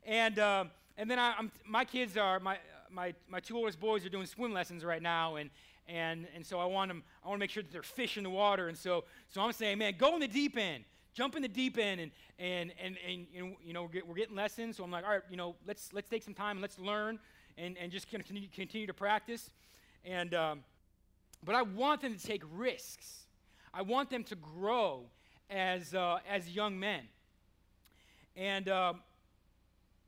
And, 0.05 0.39
uh, 0.39 0.65
and 0.97 1.11
then 1.11 1.19
I, 1.19 1.35
I'm, 1.39 1.53
my 1.67 1.85
kids 1.85 2.17
are, 2.17 2.41
my, 2.41 2.59
my, 2.93 3.15
my 3.29 3.41
two 3.41 3.57
oldest 3.57 3.81
boys 3.81 4.05
are 4.05 4.09
doing 4.09 4.27
swim 4.27 4.53
lessons 4.53 4.85
right 4.85 5.03
now, 5.03 5.37
and, 5.37 5.51
and, 5.89 6.27
and 6.35 6.47
so 6.47 6.59
I 6.59 6.67
want 6.67 6.91
them, 6.91 7.03
I 7.25 7.29
want 7.29 7.39
to 7.39 7.41
make 7.41 7.51
sure 7.51 7.63
that 7.63 7.73
they're 7.73 7.83
fish 7.83 8.17
in 8.17 8.25
the 8.25 8.31
water. 8.31 8.69
And 8.69 8.77
so, 8.77 9.05
so 9.29 9.41
I'm 9.41 9.53
saying, 9.53 9.79
man, 9.79 9.95
go 9.99 10.15
in 10.15 10.21
the 10.21 10.29
deep 10.29 10.57
end. 10.57 10.85
Jump 11.15 11.37
in 11.37 11.43
the 11.43 11.49
deep 11.49 11.77
end, 11.77 12.01
and, 12.01 12.11
and, 12.39 12.73
and, 12.83 12.97
and, 13.07 13.57
you 13.63 13.75
know, 13.75 13.83
we're, 13.83 13.89
get, 13.89 14.09
we're 14.09 14.15
getting 14.15 14.37
lessons. 14.37 14.79
So 14.79 14.85
I'm 14.85 14.91
like, 14.91 15.05
all 15.05 15.11
right, 15.11 15.23
you 15.31 15.37
know, 15.37 15.57
let's, 15.67 15.93
let's 15.93 16.09
take 16.09 16.23
some 16.23 16.33
time 16.33 16.53
and 16.53 16.63
let's 16.63 16.79
learn 16.79 17.19
and, 17.59 17.77
and 17.79 17.93
just 17.93 18.09
continue, 18.09 18.49
continue 18.55 18.87
to 18.87 18.95
practice. 18.95 19.51
And, 20.07 20.33
um, 20.33 20.65
but 21.45 21.55
I 21.55 21.63
want 21.63 22.01
them 22.01 22.15
to 22.17 22.27
take 22.27 22.43
risks. 22.55 23.27
I 23.75 23.83
want 23.83 24.09
them 24.09 24.25
to 24.25 24.37
grow 24.37 25.05
as, 25.51 25.95
uh, 25.95 26.21
as 26.27 26.49
young 26.49 26.79
men. 26.81 27.03
And, 28.35 28.69
uh, 28.69 28.95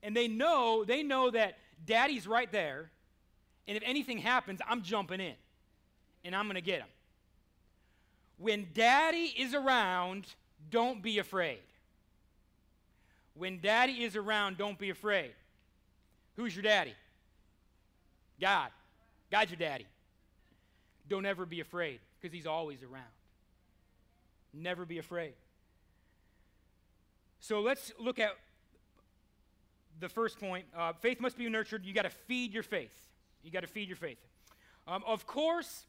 and 0.03 0.17
they 0.17 0.29
know, 0.29 0.85
they 0.87 1.03
know 1.03 1.31
that 1.31 1.59
daddy's 1.85 2.27
right 2.27 2.51
there. 2.51 2.91
And 3.67 3.77
if 3.77 3.83
anything 3.85 4.19
happens, 4.19 4.61
I'm 4.69 4.83
jumping 4.83 5.21
in 5.21 5.35
and 6.25 6.35
I'm 6.35 6.47
going 6.47 6.57
to 6.57 6.61
get 6.61 6.81
him. 6.81 6.89
When 8.37 8.67
daddy 8.75 9.33
is 9.37 9.55
around, 9.55 10.27
don't 10.71 11.03
be 11.03 11.19
afraid. 11.19 11.61
When 13.35 13.61
daddy 13.61 14.05
is 14.05 14.17
around, 14.17 14.59
don't 14.59 14.79
be 14.79 14.91
afraid. 14.91 15.33
Who's 16.37 16.55
your 16.55 16.63
daddy? 16.63 16.95
God. 18.41 18.71
God's 19.31 19.51
your 19.51 19.59
daddy. 19.59 19.87
Don't 21.09 21.27
ever 21.27 21.47
be 21.47 21.61
afraid 21.61 22.01
because 22.21 22.35
he's 22.35 22.47
always 22.47 22.83
around. 22.83 23.03
Never 24.53 24.85
be 24.85 24.99
afraid. 24.99 25.35
So 27.41 27.61
let's 27.61 27.93
look 27.99 28.19
at 28.19 28.33
the 30.01 30.09
first 30.09 30.39
point. 30.39 30.65
Uh, 30.77 30.93
faith 30.93 31.21
must 31.21 31.37
be 31.37 31.49
nurtured. 31.49 31.85
You 31.85 31.95
got 31.95 32.03
to 32.03 32.11
feed 32.11 32.53
your 32.53 32.63
faith. 32.63 32.95
You 33.43 33.51
got 33.51 33.61
to 33.61 33.67
feed 33.67 33.89
your 33.89 33.97
faith. 33.97 34.19
Um, 34.87 35.03
of 35.07 35.27
course, 35.27 35.87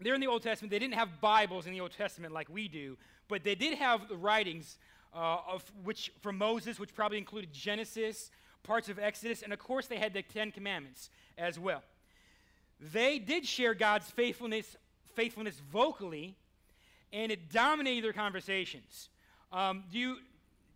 there 0.00 0.14
in 0.14 0.20
the 0.20 0.26
Old 0.26 0.42
Testament, 0.42 0.70
they 0.70 0.78
didn't 0.78 0.94
have 0.94 1.20
Bibles 1.20 1.66
in 1.66 1.72
the 1.72 1.80
Old 1.80 1.92
Testament 1.92 2.32
like 2.32 2.48
we 2.48 2.68
do, 2.68 2.96
but 3.28 3.44
they 3.44 3.54
did 3.54 3.78
have 3.78 4.08
the 4.08 4.16
writings 4.16 4.78
uh, 5.14 5.38
of 5.48 5.64
which 5.82 6.12
from 6.20 6.38
Moses, 6.38 6.78
which 6.78 6.94
probably 6.94 7.18
included 7.18 7.52
Genesis, 7.52 8.30
parts 8.62 8.88
of 8.88 8.98
Exodus, 8.98 9.42
and 9.42 9.52
of 9.52 9.58
course 9.58 9.86
they 9.86 9.96
had 9.96 10.12
the 10.12 10.22
Ten 10.22 10.50
Commandments 10.50 11.10
as 11.38 11.58
well. 11.58 11.82
They 12.80 13.18
did 13.18 13.46
share 13.46 13.74
God's 13.74 14.10
faithfulness, 14.10 14.76
faithfulness 15.14 15.60
vocally, 15.72 16.36
and 17.12 17.32
it 17.32 17.50
dominated 17.50 18.04
their 18.04 18.12
conversations. 18.12 19.08
Um, 19.52 19.84
do 19.90 19.98
you 19.98 20.16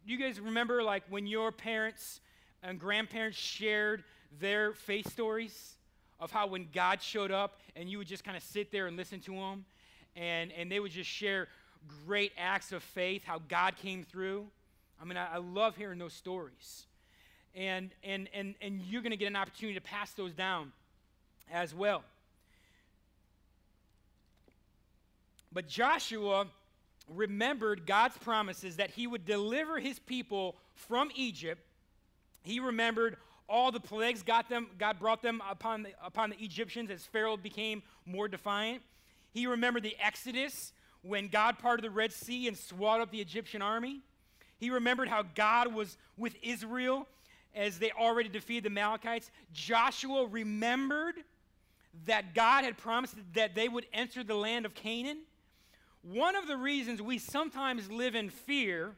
do 0.07 0.13
you 0.13 0.19
guys 0.19 0.41
remember 0.41 0.83
like 0.83 1.03
when 1.11 1.27
your 1.27 1.53
parents 1.53 2.21
and 2.63 2.79
grandparents 2.79 3.39
shared 3.39 4.05
their 4.41 4.73
faith 4.73 5.11
stories 5.11 5.75
of 6.19 6.31
how 6.31 6.47
when 6.47 6.69
God 6.73 7.03
showed 7.03 7.31
up 7.31 7.59
and 7.75 7.89
you 7.89 7.99
would 7.99 8.07
just 8.07 8.25
kind 8.25 8.37
of 8.37 8.43
sit 8.43 8.71
there 8.71 8.87
and 8.87 8.97
listen 8.97 9.21
to 9.21 9.33
them, 9.33 9.65
and 10.17 10.53
and 10.53 10.71
they 10.71 10.81
would 10.81 10.93
just 10.93 11.11
share 11.11 11.49
great 12.07 12.33
acts 12.37 12.73
of 12.73 12.83
faith, 12.83 13.25
how 13.25 13.41
God 13.49 13.77
came 13.77 14.05
through. 14.05 14.47
I 15.01 15.05
mean, 15.05 15.17
I, 15.17 15.35
I 15.35 15.39
love 15.39 15.77
hearing 15.77 15.99
those 15.99 16.13
stories 16.13 16.87
and, 17.55 17.91
and, 18.05 18.29
and, 18.33 18.55
and 18.61 18.81
you're 18.83 19.03
going 19.03 19.11
to 19.11 19.17
get 19.17 19.27
an 19.27 19.37
opportunity 19.37 19.79
to 19.79 19.85
pass 19.85 20.13
those 20.13 20.33
down 20.35 20.73
as 21.51 21.75
well. 21.75 22.05
But 25.53 25.67
Joshua 25.67 26.47
remembered 27.09 27.87
God's 27.87 28.17
promises 28.19 28.77
that 28.77 28.91
he 28.91 29.07
would 29.07 29.25
deliver 29.25 29.81
his 29.81 29.99
people 29.99 30.57
from 30.75 31.11
Egypt. 31.17 31.61
He 32.43 32.61
remembered 32.61 33.17
all 33.49 33.73
the 33.73 33.81
plagues 33.81 34.23
got 34.23 34.49
them, 34.49 34.69
God 34.79 34.99
brought 34.99 35.23
them 35.23 35.43
upon 35.49 35.83
the, 35.83 35.91
upon 36.05 36.31
the 36.31 36.37
Egyptians 36.43 36.91
as 36.91 37.05
Pharaoh 37.05 37.37
became 37.37 37.83
more 38.07 38.29
defiant. 38.29 38.83
He 39.33 39.47
remembered 39.47 39.83
the 39.83 39.97
Exodus 40.01 40.73
when 41.03 41.29
God 41.29 41.59
parted 41.59 41.85
the 41.85 41.91
Red 41.91 42.13
Sea 42.13 42.47
and 42.47 42.57
swallowed 42.57 43.03
up 43.03 43.11
the 43.11 43.21
Egyptian 43.21 43.61
army. 43.63 44.01
He 44.59 44.71
remembered 44.71 45.09
how 45.09 45.23
God 45.35 45.75
was 45.75 45.97
with 46.17 46.37
Israel 46.43 47.07
as 47.55 47.79
they 47.79 47.91
already 47.91 48.29
defeated 48.29 48.65
the 48.65 48.69
Amalekites, 48.69 49.31
Joshua 49.53 50.27
remembered 50.27 51.17
that 52.07 52.35
God 52.35 52.65
had 52.65 52.77
promised 52.79 53.17
that 53.35 53.55
they 53.55 53.69
would 53.69 53.87
enter 53.93 54.23
the 54.23 54.35
land 54.35 54.65
of 54.65 54.75
Canaan, 54.75 55.19
One 56.03 56.37
of 56.37 56.47
the 56.47 56.57
reasons 56.57 57.03
we 57.03 57.19
sometimes 57.19 57.91
live 57.91 58.15
in 58.15 58.31
fear 58.31 58.95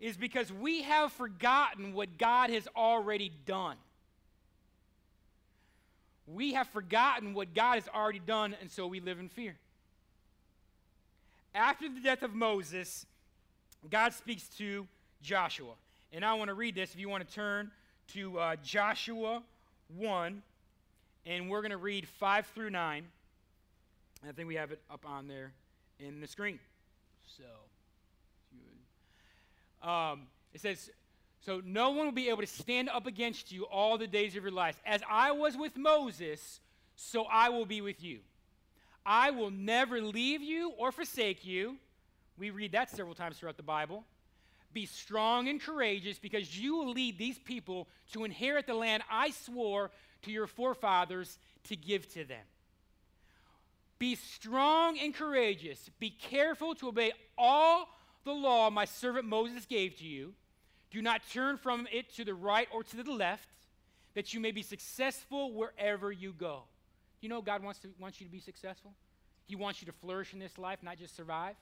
is 0.00 0.16
because 0.16 0.52
we 0.52 0.82
have 0.82 1.12
forgotten 1.12 1.92
what 1.92 2.18
God 2.18 2.50
has 2.50 2.66
already 2.74 3.30
done. 3.46 3.76
We 6.26 6.54
have 6.54 6.68
forgotten 6.68 7.34
what 7.34 7.54
God 7.54 7.74
has 7.74 7.88
already 7.94 8.20
done, 8.20 8.56
and 8.60 8.70
so 8.70 8.86
we 8.86 9.00
live 9.00 9.18
in 9.18 9.28
fear. 9.28 9.56
After 11.54 11.88
the 11.88 12.00
death 12.00 12.22
of 12.22 12.34
Moses, 12.34 13.04
God 13.90 14.14
speaks 14.14 14.48
to 14.58 14.86
Joshua. 15.22 15.72
And 16.12 16.24
I 16.24 16.34
want 16.34 16.48
to 16.48 16.54
read 16.54 16.74
this 16.74 16.94
if 16.94 17.00
you 17.00 17.08
want 17.08 17.26
to 17.26 17.34
turn 17.34 17.70
to 18.14 18.38
uh, 18.38 18.56
Joshua 18.64 19.42
1, 19.96 20.42
and 21.26 21.50
we're 21.50 21.60
going 21.60 21.70
to 21.70 21.76
read 21.76 22.06
5 22.06 22.46
through 22.46 22.70
9. 22.70 23.04
I 24.26 24.32
think 24.32 24.48
we 24.48 24.54
have 24.54 24.70
it 24.70 24.80
up 24.90 25.04
on 25.06 25.28
there 25.28 25.52
in 25.98 26.20
the 26.20 26.26
screen. 26.26 26.58
So, 27.36 27.44
um, 29.82 30.22
it 30.52 30.60
says, 30.60 30.90
So 31.40 31.60
no 31.64 31.90
one 31.90 32.06
will 32.06 32.12
be 32.12 32.28
able 32.28 32.42
to 32.42 32.46
stand 32.46 32.88
up 32.88 33.06
against 33.06 33.52
you 33.52 33.64
all 33.64 33.98
the 33.98 34.06
days 34.06 34.36
of 34.36 34.42
your 34.42 34.52
life. 34.52 34.80
As 34.84 35.02
I 35.08 35.32
was 35.32 35.56
with 35.56 35.76
Moses, 35.76 36.60
so 36.96 37.24
I 37.24 37.48
will 37.48 37.66
be 37.66 37.80
with 37.80 38.02
you. 38.02 38.20
I 39.04 39.30
will 39.30 39.50
never 39.50 40.00
leave 40.00 40.42
you 40.42 40.72
or 40.78 40.92
forsake 40.92 41.44
you. 41.44 41.76
We 42.38 42.50
read 42.50 42.72
that 42.72 42.90
several 42.90 43.14
times 43.14 43.38
throughout 43.38 43.56
the 43.56 43.62
Bible. 43.62 44.04
Be 44.72 44.86
strong 44.86 45.48
and 45.48 45.60
courageous 45.60 46.18
because 46.18 46.58
you 46.58 46.76
will 46.76 46.92
lead 46.92 47.18
these 47.18 47.38
people 47.38 47.88
to 48.12 48.24
inherit 48.24 48.66
the 48.66 48.74
land 48.74 49.02
I 49.10 49.30
swore 49.30 49.90
to 50.22 50.30
your 50.30 50.46
forefathers 50.46 51.38
to 51.64 51.76
give 51.76 52.08
to 52.14 52.24
them. 52.24 52.44
Be 53.98 54.14
strong 54.14 54.98
and 54.98 55.14
courageous. 55.14 55.90
Be 55.98 56.10
careful 56.10 56.74
to 56.76 56.88
obey 56.88 57.12
all 57.36 57.88
the 58.24 58.32
law 58.32 58.70
my 58.70 58.84
servant 58.84 59.26
Moses 59.26 59.66
gave 59.66 59.96
to 59.98 60.04
you. 60.04 60.34
Do 60.90 61.02
not 61.02 61.22
turn 61.32 61.56
from 61.56 61.86
it 61.92 62.14
to 62.16 62.24
the 62.24 62.34
right 62.34 62.68
or 62.72 62.82
to 62.82 62.96
the 62.96 63.10
left, 63.10 63.48
that 64.14 64.34
you 64.34 64.40
may 64.40 64.50
be 64.50 64.62
successful 64.62 65.52
wherever 65.52 66.10
you 66.10 66.32
go. 66.32 66.62
You 67.20 67.28
know 67.28 67.42
God 67.42 67.62
wants, 67.62 67.80
to, 67.80 67.88
wants 67.98 68.20
you 68.20 68.26
to 68.26 68.32
be 68.32 68.40
successful? 68.40 68.92
He 69.46 69.54
wants 69.54 69.80
you 69.80 69.86
to 69.86 69.92
flourish 69.92 70.32
in 70.32 70.38
this 70.38 70.58
life, 70.58 70.78
not 70.82 70.98
just 70.98 71.16
survive. 71.16 71.54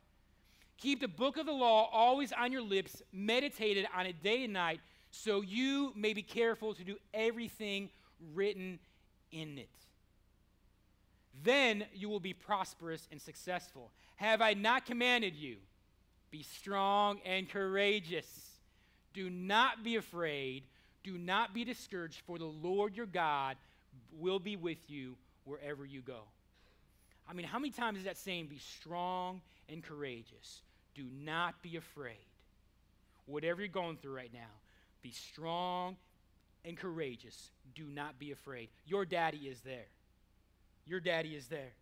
Keep 0.79 1.01
the 1.01 1.09
book 1.09 1.37
of 1.37 1.47
the 1.47 1.53
law 1.53 1.89
always 1.93 2.33
on 2.33 2.53
your 2.53 2.63
lips, 2.63 3.03
meditated 3.13 3.87
on 3.97 4.07
it 4.07 4.23
day 4.23 4.45
and 4.45 4.53
night, 4.53 4.81
so 5.11 5.41
you 5.41 5.93
may 5.97 6.13
be 6.13 6.23
careful 6.23 6.75
to 6.75 6.85
do 6.85 6.97
everything 7.13 7.91
written 8.35 8.79
in 9.33 9.59
it. 9.59 9.69
Then 11.43 11.85
you 11.95 12.09
will 12.09 12.21
be 12.21 12.33
prosperous 12.33 13.09
and 13.11 13.21
successful. 13.21 13.91
Have 14.17 14.41
I 14.41 14.55
not 14.55 14.87
commanded 14.87 15.35
you? 15.35 15.57
Be 16.31 16.43
strong 16.43 17.21
and 17.25 17.49
courageous. 17.49 18.27
Do 19.15 19.31
not 19.31 19.83
be 19.83 19.97
afraid. 19.97 20.65
Do 21.03 21.17
not 21.17 21.55
be 21.55 21.65
discouraged, 21.65 22.21
for 22.27 22.39
the 22.39 22.45
Lord 22.45 22.97
your 22.97 23.07
God 23.07 23.57
will 24.13 24.39
be 24.39 24.57
with 24.57 24.79
you 24.89 25.17
wherever 25.45 25.85
you 25.85 26.03
go. 26.03 26.21
I 27.29 27.33
mean, 27.33 27.47
how 27.47 27.59
many 27.59 27.71
times 27.71 27.99
is 27.99 28.05
that 28.05 28.17
saying, 28.17 28.47
be 28.47 28.59
strong 28.59 29.41
and 29.69 29.83
courageous? 29.83 30.63
Do 30.95 31.05
not 31.25 31.63
be 31.63 31.77
afraid. 31.77 32.17
Whatever 33.27 33.61
you're 33.61 33.69
going 33.69 33.97
through 33.97 34.17
right 34.17 34.33
now, 34.33 34.51
be 35.03 35.13
strong 35.13 35.97
and 36.65 36.77
courageous. 36.77 37.51
Do 37.75 37.85
not 37.85 38.19
be 38.19 38.33
afraid. 38.33 38.69
Your 38.87 39.05
daddy 39.05 39.49
is 39.49 39.61
there. 39.61 39.87
Your 40.87 41.01
daddy 41.01 41.35
is 41.37 41.49
there 41.49 41.73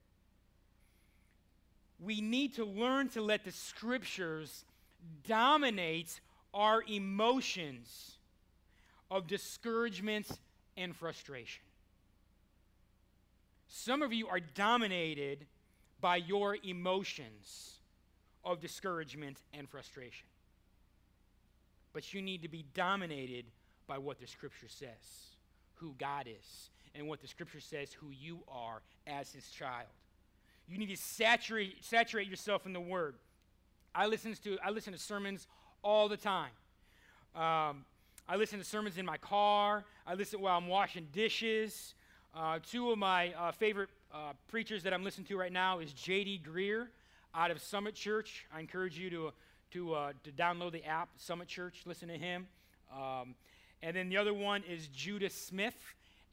we 1.98 2.20
need 2.20 2.54
to 2.54 2.64
learn 2.64 3.08
to 3.10 3.22
let 3.22 3.44
the 3.44 3.52
scriptures 3.52 4.64
dominate 5.26 6.20
our 6.52 6.82
emotions 6.88 8.18
of 9.10 9.26
discouragement 9.26 10.26
and 10.76 10.94
frustration. 10.94 11.62
Some 13.68 14.02
of 14.02 14.12
you 14.12 14.28
are 14.28 14.40
dominated 14.40 15.46
by 16.00 16.16
your 16.16 16.56
emotions 16.62 17.80
of 18.44 18.60
discouragement 18.60 19.38
and 19.52 19.68
frustration. 19.68 20.26
But 21.92 22.12
you 22.12 22.20
need 22.20 22.42
to 22.42 22.48
be 22.48 22.64
dominated 22.74 23.46
by 23.86 23.98
what 23.98 24.20
the 24.20 24.26
scripture 24.26 24.68
says, 24.68 25.34
who 25.74 25.94
God 25.98 26.26
is, 26.28 26.70
and 26.94 27.08
what 27.08 27.20
the 27.20 27.28
scripture 27.28 27.60
says, 27.60 27.92
who 27.92 28.10
you 28.10 28.40
are 28.48 28.82
as 29.06 29.32
his 29.32 29.48
child. 29.50 29.88
You 30.68 30.78
need 30.78 30.90
to 30.90 30.96
saturate, 30.96 31.84
saturate 31.84 32.28
yourself 32.28 32.66
in 32.66 32.72
the 32.72 32.80
Word. 32.80 33.14
I 33.94 34.06
listen 34.06 34.34
to, 34.44 34.58
I 34.64 34.70
listen 34.70 34.92
to 34.92 34.98
sermons 34.98 35.46
all 35.82 36.08
the 36.08 36.16
time. 36.16 36.50
Um, 37.34 37.84
I 38.28 38.36
listen 38.36 38.58
to 38.58 38.64
sermons 38.64 38.98
in 38.98 39.06
my 39.06 39.16
car. 39.18 39.84
I 40.06 40.14
listen 40.14 40.40
while 40.40 40.58
I'm 40.58 40.66
washing 40.66 41.06
dishes. 41.12 41.94
Uh, 42.34 42.58
two 42.68 42.90
of 42.90 42.98
my 42.98 43.32
uh, 43.34 43.52
favorite 43.52 43.88
uh, 44.12 44.32
preachers 44.48 44.82
that 44.82 44.92
I'm 44.92 45.04
listening 45.04 45.26
to 45.28 45.36
right 45.36 45.52
now 45.52 45.78
is 45.78 45.92
J.D. 45.92 46.42
Greear 46.44 46.88
out 47.34 47.50
of 47.50 47.60
Summit 47.60 47.94
Church. 47.94 48.44
I 48.52 48.60
encourage 48.60 48.98
you 48.98 49.10
to, 49.10 49.32
to, 49.72 49.94
uh, 49.94 50.12
to 50.24 50.32
download 50.32 50.72
the 50.72 50.84
app, 50.84 51.08
Summit 51.16 51.48
Church. 51.48 51.82
Listen 51.86 52.08
to 52.08 52.18
him. 52.18 52.48
Um, 52.92 53.34
and 53.82 53.96
then 53.96 54.08
the 54.08 54.16
other 54.16 54.34
one 54.34 54.64
is 54.68 54.88
Judah 54.88 55.30
Smith 55.30 55.76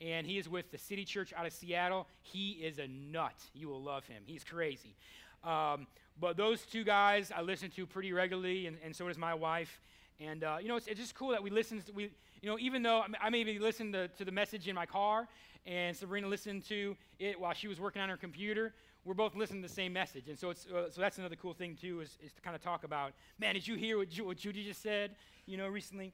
and 0.03 0.27
he 0.27 0.37
is 0.37 0.49
with 0.49 0.71
the 0.71 0.77
City 0.77 1.05
Church 1.05 1.33
out 1.35 1.45
of 1.45 1.53
Seattle. 1.53 2.07
He 2.21 2.51
is 2.51 2.79
a 2.79 2.87
nut. 2.87 3.35
You 3.53 3.69
will 3.69 3.81
love 3.81 4.05
him. 4.05 4.23
He's 4.25 4.43
crazy. 4.43 4.95
Um, 5.43 5.87
but 6.19 6.37
those 6.37 6.61
two 6.63 6.83
guys 6.83 7.31
I 7.35 7.41
listen 7.41 7.69
to 7.71 7.85
pretty 7.85 8.11
regularly, 8.13 8.67
and, 8.67 8.77
and 8.83 8.95
so 8.95 9.07
does 9.07 9.17
my 9.17 9.33
wife. 9.33 9.81
And, 10.19 10.43
uh, 10.43 10.57
you 10.61 10.67
know, 10.67 10.75
it's, 10.75 10.87
it's, 10.87 10.99
just 10.99 11.15
cool 11.15 11.29
that 11.29 11.41
we 11.41 11.49
listen 11.49 11.81
to, 11.81 11.91
we, 11.91 12.03
you 12.41 12.49
know, 12.49 12.57
even 12.59 12.83
though 12.83 13.03
I 13.19 13.29
maybe 13.29 13.57
listened 13.59 13.93
to, 13.93 14.07
to 14.09 14.25
the 14.25 14.31
message 14.31 14.67
in 14.67 14.75
my 14.75 14.85
car, 14.85 15.27
and 15.65 15.95
Sabrina 15.95 16.27
listened 16.27 16.65
to 16.65 16.95
it 17.19 17.39
while 17.39 17.53
she 17.53 17.67
was 17.67 17.79
working 17.79 18.01
on 18.01 18.09
her 18.09 18.17
computer, 18.17 18.73
we're 19.05 19.13
both 19.13 19.35
listening 19.35 19.61
to 19.63 19.67
the 19.67 19.73
same 19.73 19.91
message. 19.91 20.29
And 20.29 20.37
so, 20.37 20.49
it's, 20.49 20.67
uh, 20.67 20.89
so 20.89 21.01
that's 21.01 21.17
another 21.17 21.35
cool 21.35 21.53
thing, 21.53 21.75
too, 21.79 22.01
is, 22.01 22.17
is 22.23 22.31
to 22.33 22.41
kind 22.41 22.55
of 22.55 22.61
talk 22.61 22.83
about, 22.83 23.13
man, 23.39 23.55
did 23.55 23.67
you 23.67 23.75
hear 23.75 23.97
what, 23.97 24.09
Ju- 24.09 24.25
what 24.25 24.37
Judy 24.37 24.63
just 24.63 24.81
said, 24.81 25.15
you 25.45 25.57
know, 25.57 25.67
recently? 25.67 26.13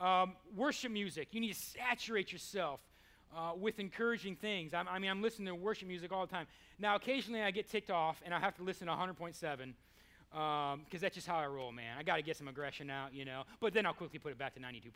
Um, 0.00 0.34
worship 0.54 0.90
music. 0.90 1.28
You 1.32 1.40
need 1.40 1.52
to 1.52 1.60
saturate 1.60 2.32
yourself 2.32 2.80
uh, 3.34 3.52
with 3.58 3.78
encouraging 3.78 4.36
things. 4.36 4.74
I'm, 4.74 4.88
i 4.88 4.98
mean, 4.98 5.10
I'm 5.10 5.22
listening 5.22 5.48
to 5.48 5.54
worship 5.54 5.88
music 5.88 6.12
all 6.12 6.26
the 6.26 6.32
time. 6.32 6.46
Now, 6.78 6.96
occasionally 6.96 7.42
I 7.42 7.50
get 7.50 7.70
ticked 7.70 7.90
off 7.90 8.20
and 8.24 8.34
I 8.34 8.40
have 8.40 8.56
to 8.56 8.62
listen 8.62 8.86
to 8.86 8.92
100.7 8.92 9.74
because 10.30 10.74
um, 10.74 10.80
that's 11.00 11.14
just 11.14 11.26
how 11.26 11.36
I 11.36 11.46
roll, 11.46 11.72
man. 11.72 11.96
I 11.98 12.02
got 12.02 12.16
to 12.16 12.22
get 12.22 12.36
some 12.36 12.48
aggression 12.48 12.90
out, 12.90 13.14
you 13.14 13.24
know. 13.24 13.44
But 13.60 13.72
then 13.72 13.86
I'll 13.86 13.94
quickly 13.94 14.18
put 14.18 14.32
it 14.32 14.38
back 14.38 14.54
to 14.54 14.60
92.3 14.60 14.90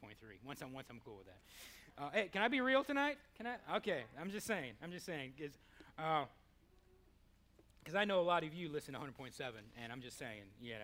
once 0.46 0.60
I'm 0.60 0.72
once 0.72 0.88
I'm 0.90 1.00
cool 1.04 1.16
with 1.16 1.26
that. 1.26 2.02
Uh, 2.02 2.10
hey, 2.12 2.28
can 2.32 2.42
I 2.42 2.48
be 2.48 2.60
real 2.60 2.84
tonight? 2.84 3.16
Can 3.36 3.46
I? 3.46 3.76
Okay, 3.76 4.02
I'm 4.20 4.30
just 4.30 4.46
saying. 4.46 4.72
I'm 4.82 4.90
just 4.90 5.06
saying 5.06 5.32
because 5.36 5.52
because 5.96 7.94
uh, 7.94 7.98
I 7.98 8.04
know 8.04 8.20
a 8.20 8.22
lot 8.22 8.44
of 8.44 8.54
you 8.54 8.68
listen 8.68 8.94
to 8.94 9.00
100.7, 9.00 9.40
and 9.82 9.92
I'm 9.92 10.00
just 10.00 10.18
saying, 10.18 10.42
you 10.60 10.74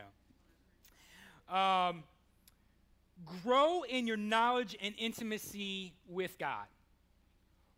know. 1.49 1.57
Um, 1.57 2.03
grow 3.43 3.83
in 3.83 4.07
your 4.07 4.17
knowledge 4.17 4.77
and 4.83 4.95
intimacy 4.99 5.95
with 6.09 6.39
God 6.39 6.67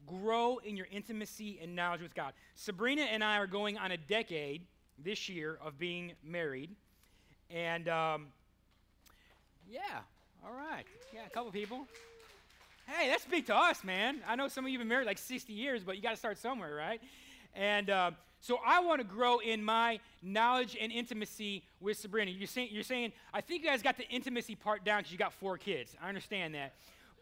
grow 0.08 0.58
in 0.58 0.76
your 0.76 0.86
intimacy 0.90 1.58
and 1.62 1.76
knowledge 1.76 2.00
with 2.00 2.14
God. 2.14 2.32
Sabrina 2.54 3.02
and 3.02 3.22
I 3.22 3.38
are 3.38 3.46
going 3.46 3.78
on 3.78 3.92
a 3.92 3.96
decade 3.96 4.62
this 5.02 5.28
year 5.28 5.58
of 5.64 5.78
being 5.78 6.12
married. 6.24 6.70
And 7.50 7.88
um, 7.88 8.26
yeah, 9.70 9.80
all 10.44 10.52
right. 10.52 10.84
Yeah, 11.14 11.20
a 11.26 11.30
couple 11.30 11.50
people. 11.52 11.86
Hey, 12.86 13.08
that's 13.08 13.24
big 13.26 13.46
to 13.46 13.54
us, 13.54 13.84
man. 13.84 14.20
I 14.26 14.34
know 14.34 14.48
some 14.48 14.64
of 14.64 14.70
you 14.70 14.78
have 14.78 14.80
been 14.82 14.88
married 14.88 15.06
like 15.06 15.18
60 15.18 15.52
years, 15.52 15.82
but 15.84 15.96
you 15.96 16.02
got 16.02 16.12
to 16.12 16.16
start 16.16 16.38
somewhere, 16.38 16.74
right? 16.74 17.00
And 17.54 17.90
uh, 17.90 18.10
so 18.40 18.58
I 18.64 18.80
want 18.80 19.00
to 19.00 19.06
grow 19.06 19.38
in 19.38 19.62
my 19.62 20.00
knowledge 20.22 20.76
and 20.80 20.90
intimacy 20.90 21.64
with 21.80 21.98
Sabrina. 21.98 22.30
You're 22.30 22.46
saying, 22.46 22.68
you're 22.70 22.82
saying, 22.82 23.12
I 23.34 23.40
think 23.40 23.62
you 23.62 23.68
guys 23.68 23.82
got 23.82 23.98
the 23.98 24.08
intimacy 24.08 24.54
part 24.54 24.84
down 24.84 25.00
because 25.00 25.12
you 25.12 25.18
got 25.18 25.32
four 25.34 25.58
kids. 25.58 25.94
I 26.02 26.08
understand 26.08 26.54
that. 26.54 26.74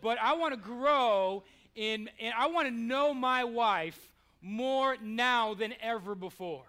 But 0.03 0.19
I 0.21 0.35
want 0.35 0.55
to 0.55 0.61
grow 0.61 1.43
in, 1.77 2.11
and 2.19 2.35
I 2.37 2.49
want 2.49 2.67
to 2.67 2.75
know 2.75 3.15
my 3.15 3.45
wife 3.45 4.11
more 4.43 4.97
now 5.03 5.55
than 5.55 5.75
ever 5.81 6.15
before. 6.15 6.65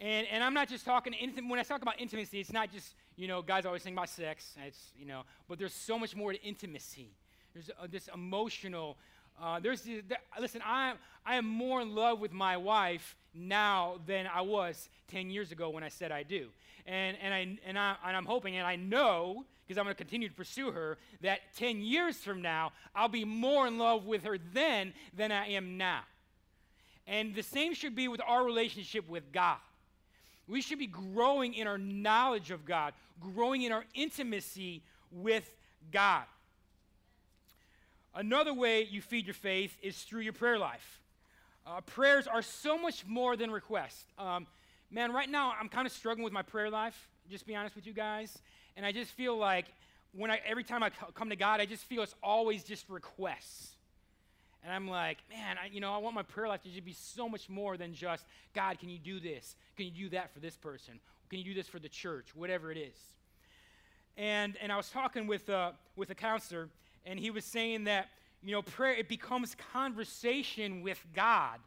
And, 0.00 0.26
and 0.30 0.42
I'm 0.42 0.54
not 0.54 0.68
just 0.68 0.84
talking, 0.84 1.14
when 1.48 1.58
I 1.58 1.62
talk 1.62 1.82
about 1.82 2.00
intimacy, 2.00 2.40
it's 2.40 2.52
not 2.52 2.72
just, 2.72 2.94
you 3.16 3.28
know, 3.28 3.42
guys 3.42 3.66
always 3.66 3.82
think 3.82 3.96
about 3.96 4.08
sex, 4.08 4.54
it's, 4.66 4.92
you 4.98 5.06
know, 5.06 5.22
but 5.48 5.58
there's 5.58 5.74
so 5.74 5.98
much 5.98 6.16
more 6.16 6.32
to 6.32 6.42
intimacy. 6.42 7.08
There's 7.52 7.70
uh, 7.78 7.86
this 7.90 8.08
emotional, 8.14 8.96
uh, 9.40 9.60
there's, 9.60 9.82
the, 9.82 10.02
listen, 10.40 10.62
I, 10.64 10.94
I 11.26 11.36
am 11.36 11.46
more 11.46 11.82
in 11.82 11.94
love 11.94 12.18
with 12.18 12.32
my 12.32 12.56
wife 12.56 13.14
now 13.34 14.00
than 14.06 14.26
I 14.26 14.40
was 14.40 14.88
10 15.08 15.28
years 15.28 15.52
ago 15.52 15.68
when 15.68 15.84
I 15.84 15.88
said 15.90 16.12
I 16.12 16.22
do. 16.22 16.48
And, 16.86 17.18
and, 17.20 17.34
I, 17.34 17.58
and, 17.66 17.78
I, 17.78 17.96
and 18.06 18.16
I'm 18.16 18.24
hoping, 18.24 18.56
and 18.56 18.66
I 18.66 18.76
know 18.76 19.44
because 19.70 19.78
I'm 19.78 19.84
going 19.84 19.94
to 19.94 20.02
continue 20.02 20.28
to 20.28 20.34
pursue 20.34 20.72
her, 20.72 20.98
that 21.20 21.42
10 21.56 21.80
years 21.80 22.16
from 22.16 22.42
now, 22.42 22.72
I'll 22.92 23.06
be 23.06 23.24
more 23.24 23.68
in 23.68 23.78
love 23.78 24.04
with 24.04 24.24
her 24.24 24.36
then 24.52 24.92
than 25.16 25.30
I 25.30 25.50
am 25.50 25.78
now. 25.78 26.00
And 27.06 27.36
the 27.36 27.44
same 27.44 27.72
should 27.74 27.94
be 27.94 28.08
with 28.08 28.20
our 28.26 28.44
relationship 28.44 29.08
with 29.08 29.30
God. 29.30 29.58
We 30.48 30.60
should 30.60 30.80
be 30.80 30.88
growing 30.88 31.54
in 31.54 31.68
our 31.68 31.78
knowledge 31.78 32.50
of 32.50 32.64
God, 32.64 32.94
growing 33.20 33.62
in 33.62 33.70
our 33.70 33.84
intimacy 33.94 34.82
with 35.12 35.48
God. 35.92 36.24
Another 38.12 38.52
way 38.52 38.88
you 38.90 39.00
feed 39.00 39.24
your 39.24 39.34
faith 39.34 39.76
is 39.84 40.02
through 40.02 40.22
your 40.22 40.32
prayer 40.32 40.58
life. 40.58 40.98
Uh, 41.64 41.80
prayers 41.82 42.26
are 42.26 42.42
so 42.42 42.76
much 42.76 43.06
more 43.06 43.36
than 43.36 43.52
requests. 43.52 44.04
Um, 44.18 44.48
man, 44.90 45.12
right 45.12 45.30
now 45.30 45.54
I'm 45.60 45.68
kind 45.68 45.86
of 45.86 45.92
struggling 45.92 46.24
with 46.24 46.32
my 46.32 46.42
prayer 46.42 46.70
life, 46.70 47.08
just 47.30 47.46
be 47.46 47.54
honest 47.54 47.76
with 47.76 47.86
you 47.86 47.92
guys. 47.92 48.36
And 48.76 48.86
I 48.86 48.92
just 48.92 49.10
feel 49.12 49.36
like 49.36 49.66
when 50.12 50.30
I, 50.30 50.40
every 50.46 50.64
time 50.64 50.82
I 50.82 50.90
come 51.14 51.30
to 51.30 51.36
God, 51.36 51.60
I 51.60 51.66
just 51.66 51.84
feel 51.84 52.02
it's 52.02 52.14
always 52.22 52.64
just 52.64 52.88
requests. 52.88 53.76
And 54.62 54.72
I'm 54.72 54.88
like, 54.88 55.18
man, 55.30 55.56
I, 55.62 55.68
you 55.72 55.80
know, 55.80 55.92
I 55.92 55.98
want 55.98 56.14
my 56.14 56.22
prayer 56.22 56.48
life 56.48 56.62
to 56.62 56.68
just 56.68 56.84
be 56.84 56.92
so 56.92 57.28
much 57.28 57.48
more 57.48 57.76
than 57.76 57.94
just, 57.94 58.26
God, 58.54 58.78
can 58.78 58.90
you 58.90 58.98
do 58.98 59.20
this? 59.20 59.56
Can 59.76 59.86
you 59.86 59.92
do 59.92 60.08
that 60.10 60.34
for 60.34 60.40
this 60.40 60.56
person? 60.56 61.00
Can 61.30 61.38
you 61.38 61.44
do 61.44 61.54
this 61.54 61.68
for 61.68 61.78
the 61.78 61.88
church? 61.88 62.34
Whatever 62.34 62.70
it 62.70 62.76
is. 62.76 62.96
And, 64.16 64.56
and 64.60 64.70
I 64.70 64.76
was 64.76 64.90
talking 64.90 65.26
with, 65.26 65.48
uh, 65.48 65.72
with 65.96 66.10
a 66.10 66.14
counselor, 66.14 66.68
and 67.06 67.18
he 67.18 67.30
was 67.30 67.44
saying 67.44 67.84
that, 67.84 68.08
you 68.42 68.52
know, 68.52 68.62
prayer, 68.62 68.94
it 68.94 69.08
becomes 69.08 69.54
conversation 69.72 70.82
with 70.82 71.02
God 71.14 71.58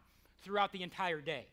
throughout 0.42 0.70
the 0.72 0.82
entire 0.82 1.20
day. 1.20 1.46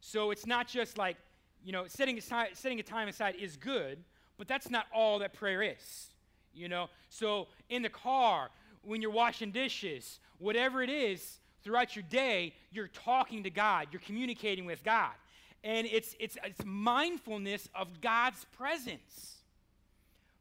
So 0.00 0.30
it's 0.30 0.46
not 0.46 0.68
just 0.68 0.98
like, 0.98 1.16
you 1.64 1.72
know, 1.72 1.84
setting, 1.86 2.18
aside, 2.18 2.50
setting 2.54 2.78
a 2.78 2.82
time 2.82 3.08
aside 3.08 3.34
is 3.40 3.56
good, 3.56 3.98
but 4.42 4.48
that's 4.48 4.70
not 4.70 4.86
all 4.92 5.20
that 5.20 5.34
prayer 5.34 5.62
is. 5.62 6.08
You 6.52 6.68
know, 6.68 6.90
so 7.10 7.46
in 7.68 7.82
the 7.82 7.88
car, 7.88 8.50
when 8.82 9.00
you're 9.00 9.12
washing 9.12 9.52
dishes, 9.52 10.18
whatever 10.38 10.82
it 10.82 10.90
is, 10.90 11.38
throughout 11.62 11.94
your 11.94 12.02
day, 12.10 12.52
you're 12.72 12.88
talking 12.88 13.44
to 13.44 13.50
God, 13.50 13.86
you're 13.92 14.00
communicating 14.00 14.64
with 14.64 14.82
God. 14.82 15.12
And 15.62 15.86
it's, 15.86 16.16
it's, 16.18 16.36
it's 16.42 16.60
mindfulness 16.64 17.68
of 17.72 18.00
God's 18.00 18.44
presence. 18.56 19.36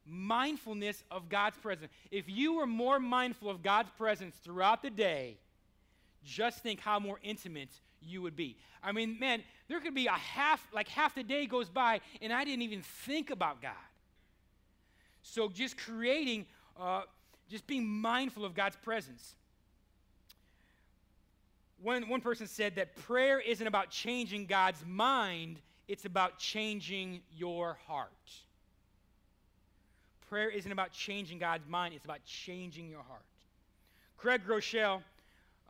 Mindfulness 0.03 1.03
of 1.11 1.29
God's 1.29 1.59
presence. 1.59 1.91
If 2.09 2.27
you 2.27 2.55
were 2.55 2.65
more 2.65 2.99
mindful 2.99 3.51
of 3.51 3.61
God's 3.61 3.91
presence 3.99 4.35
throughout 4.43 4.81
the 4.81 4.89
day, 4.89 5.37
just 6.25 6.63
think 6.63 6.79
how 6.79 6.99
more 6.99 7.19
intimate 7.21 7.69
you 8.01 8.23
would 8.23 8.35
be. 8.35 8.57
I 8.81 8.93
mean, 8.93 9.19
man, 9.19 9.43
there 9.67 9.79
could 9.79 9.93
be 9.93 10.07
a 10.07 10.13
half, 10.13 10.67
like 10.73 10.87
half 10.87 11.13
the 11.13 11.21
day 11.21 11.45
goes 11.45 11.69
by, 11.69 12.01
and 12.19 12.33
I 12.33 12.43
didn't 12.43 12.63
even 12.63 12.81
think 12.81 13.29
about 13.29 13.61
God. 13.61 13.73
So 15.23 15.49
just 15.49 15.77
creating, 15.77 16.45
uh, 16.79 17.03
just 17.49 17.67
being 17.67 17.87
mindful 17.87 18.45
of 18.45 18.53
God's 18.53 18.75
presence. 18.77 19.35
One, 21.81 22.07
one 22.09 22.21
person 22.21 22.47
said 22.47 22.75
that 22.75 22.95
prayer 22.95 23.39
isn't 23.39 23.65
about 23.65 23.89
changing 23.89 24.45
God's 24.45 24.83
mind, 24.85 25.59
it's 25.87 26.05
about 26.05 26.37
changing 26.37 27.21
your 27.35 27.77
heart. 27.87 28.11
Prayer 30.29 30.49
isn't 30.49 30.71
about 30.71 30.91
changing 30.91 31.39
God's 31.39 31.67
mind, 31.67 31.93
it's 31.93 32.05
about 32.05 32.23
changing 32.23 32.87
your 32.87 33.01
heart. 33.01 33.23
Craig 34.17 34.41
Groeschel, 34.47 35.01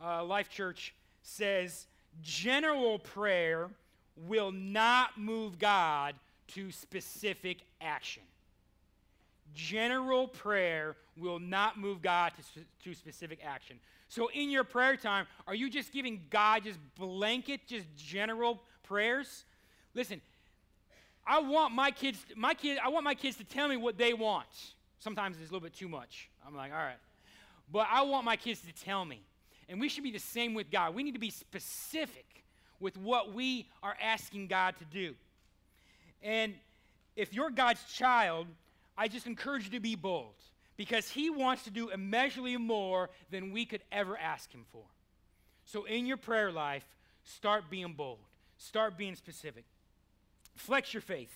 uh, 0.04 0.24
Life 0.26 0.50
Church, 0.50 0.94
says 1.24 1.88
general 2.22 3.00
prayer 3.00 3.70
will 4.18 4.52
not 4.52 5.18
move 5.18 5.58
God 5.58 6.16
to 6.48 6.72
specific 6.72 7.60
action. 7.80 8.24
General 9.54 10.28
prayer 10.28 10.96
will 11.18 11.40
not 11.40 11.80
move 11.80 12.02
God 12.02 12.34
to, 12.54 12.62
to 12.84 12.96
specific 12.96 13.40
action. 13.44 13.80
So, 14.08 14.30
in 14.34 14.50
your 14.50 14.64
prayer 14.64 14.98
time, 14.98 15.26
are 15.48 15.56
you 15.56 15.70
just 15.70 15.94
giving 15.94 16.22
God 16.30 16.64
just 16.64 16.80
blanket, 16.98 17.62
just 17.68 17.86
general 17.96 18.62
prayers? 18.84 19.46
Listen, 19.94 20.22
I 21.26 21.40
want 21.40 21.74
my 21.74 21.92
kids, 21.92 22.26
my 22.36 22.54
kid, 22.54 22.80
I 22.84 22.90
want 22.90 23.04
my 23.06 23.16
kids 23.16 23.38
to 23.38 23.44
tell 23.44 23.68
me 23.68 23.78
what 23.78 23.98
they 23.98 24.14
want. 24.14 24.48
Sometimes 25.00 25.38
it's 25.40 25.50
a 25.50 25.54
little 25.54 25.66
bit 25.66 25.74
too 25.74 25.88
much. 25.88 26.30
I'm 26.46 26.56
like, 26.56 26.72
all 26.72 26.78
right. 26.78 27.00
But 27.72 27.88
I 27.90 28.02
want 28.02 28.26
my 28.26 28.36
kids 28.36 28.62
to 28.62 28.84
tell 28.84 29.06
me. 29.06 29.22
And 29.70 29.80
we 29.80 29.88
should 29.88 30.04
be 30.04 30.12
the 30.12 30.20
same 30.20 30.54
with 30.54 30.70
God. 30.70 30.94
We 30.94 31.04
need 31.04 31.14
to 31.14 31.20
be 31.20 31.30
specific 31.30 32.44
with 32.80 32.98
what 32.98 33.34
we 33.34 33.70
are 33.82 33.96
asking 34.02 34.48
God 34.48 34.76
to 34.80 34.86
do. 34.86 35.16
And 36.22 36.54
if 37.16 37.34
you're 37.34 37.50
God's 37.50 37.84
child, 37.94 38.48
I 38.98 39.08
just 39.08 39.28
encourage 39.28 39.66
you 39.66 39.72
to 39.72 39.80
be 39.80 39.96
bold 39.96 40.36
because 40.78 41.10
He 41.10 41.30
wants 41.30 41.64
to 41.64 41.72
do 41.72 41.90
immeasurably 41.90 42.58
more 42.58 43.10
than 43.30 43.52
we 43.52 43.66
could 43.66 43.82
ever 43.92 44.18
ask 44.18 44.52
Him 44.52 44.66
for. 44.72 44.84
So, 45.66 45.86
in 45.86 46.06
your 46.06 46.18
prayer 46.18 46.52
life, 46.52 46.86
start 47.24 47.70
being 47.70 47.94
bold, 47.94 48.20
start 48.58 48.98
being 48.98 49.16
specific. 49.16 49.66
Flex 50.56 50.94
your 50.94 51.02
faith. 51.02 51.34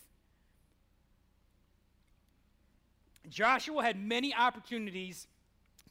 Joshua 3.29 3.83
had 3.83 3.97
many 3.99 4.33
opportunities 4.33 5.27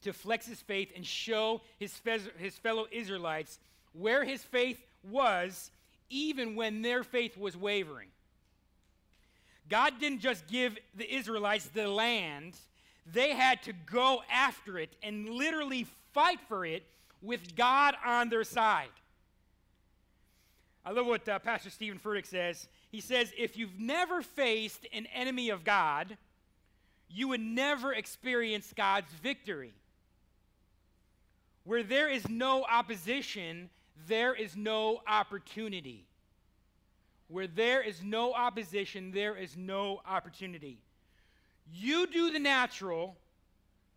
to 0.03 0.13
flex 0.13 0.45
his 0.45 0.61
faith 0.61 0.91
and 0.95 1.05
show 1.05 1.61
his, 1.79 1.99
his 2.37 2.57
fellow 2.57 2.85
Israelites 2.91 3.59
where 3.93 4.23
his 4.23 4.43
faith 4.43 4.79
was, 5.03 5.71
even 6.09 6.55
when 6.55 6.81
their 6.81 7.03
faith 7.03 7.37
was 7.37 7.57
wavering. 7.57 8.09
God 9.69 9.99
didn't 9.99 10.19
just 10.19 10.47
give 10.47 10.77
the 10.95 11.11
Israelites 11.13 11.67
the 11.73 11.87
land, 11.87 12.55
they 13.11 13.33
had 13.33 13.63
to 13.63 13.73
go 13.73 14.21
after 14.31 14.77
it 14.77 14.95
and 15.03 15.29
literally 15.29 15.87
fight 16.13 16.39
for 16.47 16.65
it 16.65 16.83
with 17.21 17.55
God 17.55 17.95
on 18.05 18.29
their 18.29 18.43
side. 18.43 18.89
I 20.85 20.91
love 20.91 21.07
what 21.07 21.27
uh, 21.27 21.39
Pastor 21.39 21.71
Steven 21.71 21.97
Furtick 21.97 22.27
says. 22.27 22.67
He 22.91 23.01
says, 23.01 23.33
If 23.37 23.57
you've 23.57 23.79
never 23.79 24.21
faced 24.21 24.85
an 24.93 25.07
enemy 25.13 25.49
of 25.49 25.63
God, 25.63 26.15
you 27.09 27.29
would 27.29 27.41
never 27.41 27.93
experience 27.93 28.71
God's 28.75 29.11
victory. 29.13 29.73
Where 31.63 31.81
there 31.81 32.07
is 32.07 32.29
no 32.29 32.63
opposition, 32.63 33.71
there 34.07 34.35
is 34.35 34.55
no 34.55 35.01
opportunity. 35.07 36.05
Where 37.27 37.47
there 37.47 37.81
is 37.81 38.03
no 38.03 38.33
opposition, 38.33 39.11
there 39.11 39.35
is 39.35 39.57
no 39.57 40.01
opportunity. 40.07 40.77
You 41.73 42.07
do 42.07 42.31
the 42.31 42.39
natural, 42.39 43.15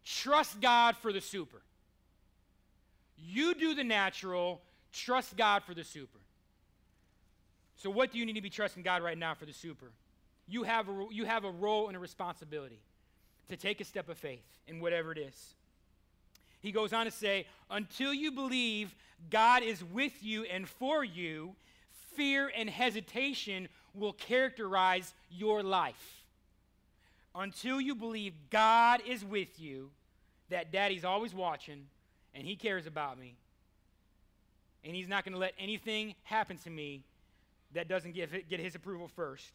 trust 0.05 0.61
God 0.61 0.97
for 0.97 1.13
the 1.13 1.21
super. 1.21 1.61
You 3.19 3.55
do 3.55 3.75
the 3.75 3.85
natural, 3.85 4.63
trust 4.93 5.37
God 5.37 5.63
for 5.65 5.75
the 5.75 5.85
super. 5.85 6.19
So, 7.77 7.91
what 7.91 8.13
do 8.13 8.19
you 8.19 8.27
need 8.27 8.35
to 8.35 8.41
be 8.41 8.51
trusting 8.51 8.83
God 8.83 9.03
right 9.03 9.19
now 9.19 9.35
for 9.35 9.45
the 9.45 9.53
super? 9.53 9.91
You 10.49 10.63
have 10.63 10.89
a, 10.89 11.07
you 11.11 11.25
have 11.27 11.45
a 11.45 11.51
role 11.51 11.89
and 11.89 11.97
a 11.97 12.01
responsibility 12.01 12.81
to 13.49 13.57
take 13.57 13.81
a 13.81 13.85
step 13.85 14.09
of 14.09 14.19
faith 14.19 14.45
in 14.67 14.81
whatever 14.81 15.13
it 15.13 15.19
is. 15.19 15.55
He 16.61 16.73
goes 16.73 16.93
on 16.93 17.05
to 17.05 17.13
say, 17.13 17.47
until 17.71 18.13
you 18.13 18.33
believe 18.33 18.95
God 19.31 19.63
is 19.63 19.85
with 19.85 20.23
you 20.23 20.45
and 20.45 20.69
for 20.69 21.05
you, 21.05 21.55
fear 22.19 22.51
and 22.55 22.69
hesitation 22.69 23.69
will 23.95 24.13
characterize 24.13 25.15
your 25.31 25.63
life. 25.63 26.25
Until 27.35 27.81
you 27.81 27.95
believe 27.95 28.35
God 28.51 29.01
is 29.07 29.25
with 29.25 29.59
you, 29.61 29.91
that 30.51 30.73
daddy's 30.73 31.05
always 31.05 31.33
watching 31.33 31.87
and 32.35 32.47
he 32.47 32.57
cares 32.57 32.87
about 32.87 33.19
me, 33.19 33.37
and 34.85 34.95
he's 34.95 35.09
not 35.09 35.25
going 35.25 35.33
to 35.33 35.39
let 35.39 35.55
anything 35.59 36.15
happen 36.25 36.59
to 36.59 36.71
me 36.71 37.03
that 37.75 37.89
doesn't 37.89 38.13
get, 38.15 38.49
get 38.49 38.61
his 38.61 38.75
approval 38.75 39.09
first. 39.09 39.51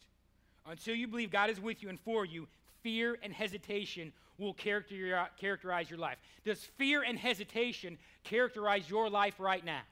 Until 0.66 0.94
you 0.94 1.06
believe 1.06 1.30
God 1.30 1.50
is 1.50 1.60
with 1.60 1.82
you 1.82 1.88
and 1.88 2.00
for 2.00 2.24
you, 2.24 2.48
fear 2.82 3.18
and 3.22 3.32
hesitation 3.32 4.12
will 4.38 4.54
characterize 4.54 5.88
your 5.88 5.98
life. 5.98 6.18
Does 6.44 6.62
fear 6.76 7.02
and 7.02 7.18
hesitation 7.18 7.96
characterize 8.24 8.90
your 8.90 9.08
life 9.08 9.38
right 9.38 9.64
now? 9.64 9.82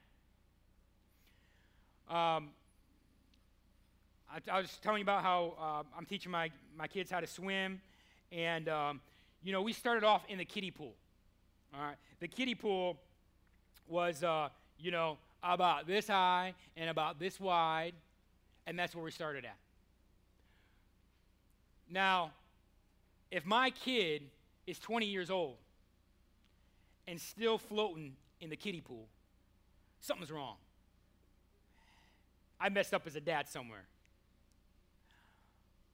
Um, 2.10 2.50
I, 4.32 4.56
I, 4.56 4.60
was 4.60 4.78
telling 4.82 5.00
you 5.00 5.04
about 5.04 5.22
how 5.22 5.54
uh, 5.60 5.96
I'm 5.96 6.06
teaching 6.06 6.32
my, 6.32 6.50
my 6.76 6.86
kids 6.86 7.10
how 7.10 7.20
to 7.20 7.26
swim, 7.26 7.82
and 8.30 8.66
um, 8.68 9.00
you 9.42 9.52
know 9.52 9.60
we 9.60 9.74
started 9.74 10.04
off 10.04 10.22
in 10.28 10.38
the 10.38 10.44
kiddie 10.44 10.70
pool. 10.70 10.94
All 11.74 11.82
right, 11.82 11.96
the 12.20 12.28
kiddie 12.28 12.54
pool 12.54 12.96
was 13.88 14.24
uh, 14.24 14.48
you 14.78 14.90
know 14.90 15.18
about 15.42 15.86
this 15.86 16.08
high 16.08 16.54
and 16.78 16.88
about 16.88 17.18
this 17.18 17.38
wide, 17.38 17.92
and 18.66 18.78
that's 18.78 18.94
where 18.94 19.04
we 19.04 19.10
started 19.10 19.44
at. 19.44 19.56
Now, 21.90 22.30
if 23.30 23.44
my 23.44 23.68
kid 23.68 24.22
is 24.66 24.78
20 24.78 25.04
years 25.04 25.30
old 25.30 25.56
and 27.06 27.20
still 27.20 27.58
floating 27.58 28.14
in 28.40 28.48
the 28.48 28.56
kiddie 28.56 28.80
pool, 28.80 29.08
something's 30.00 30.30
wrong. 30.30 30.56
I 32.58 32.70
messed 32.70 32.94
up 32.94 33.06
as 33.06 33.14
a 33.14 33.20
dad 33.20 33.46
somewhere. 33.46 33.84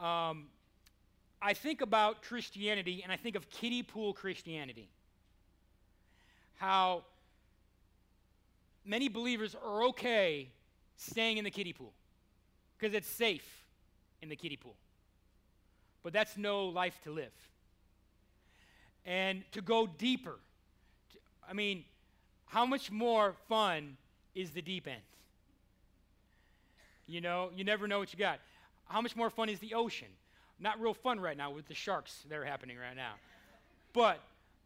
Um, 0.00 0.46
I 1.40 1.54
think 1.54 1.80
about 1.80 2.22
Christianity 2.22 3.00
and 3.02 3.12
I 3.12 3.16
think 3.16 3.37
of 3.37 3.48
kiddie 3.50 3.82
pool 3.82 4.12
Christianity. 4.12 4.88
How 6.56 7.04
many 8.84 9.08
believers 9.08 9.54
are 9.54 9.84
okay 9.84 10.48
staying 10.96 11.38
in 11.38 11.44
the 11.44 11.50
kiddie 11.50 11.72
pool. 11.72 11.92
because 12.76 12.94
it's 12.94 13.08
safe 13.08 13.64
in 14.22 14.28
the 14.28 14.37
kiddie 14.37 14.56
pool. 14.56 14.76
But 16.02 16.12
that's 16.12 16.37
no 16.37 16.66
life 16.66 16.98
to 17.04 17.11
live. 17.11 17.32
And 19.04 19.42
to 19.52 19.61
go 19.61 19.87
deeper, 19.87 20.37
I 21.48 21.54
mean, 21.54 21.84
how 22.46 22.66
much 22.66 22.90
more 22.90 23.34
fun 23.48 23.96
is 24.34 24.50
the 24.50 24.62
deep 24.62 24.87
end? 24.87 25.02
You 27.06 27.20
know, 27.20 27.50
you 27.54 27.64
never 27.64 27.88
know 27.88 27.98
what 27.98 28.12
you 28.12 28.18
got. 28.18 28.38
How 28.88 29.01
much 29.01 29.14
more 29.14 29.31
fun 29.31 29.48
is 29.48 29.59
the 29.59 29.74
ocean? 29.74 30.09
Not 30.59 30.81
real 30.81 30.94
fun 30.94 31.20
right 31.20 31.37
now 31.37 31.51
with 31.51 31.68
the 31.68 31.74
sharks 31.74 32.24
that 32.29 32.37
are 32.37 32.44
happening 32.44 32.77
right 32.79 32.96
now. 32.96 33.14
But, 33.92 34.20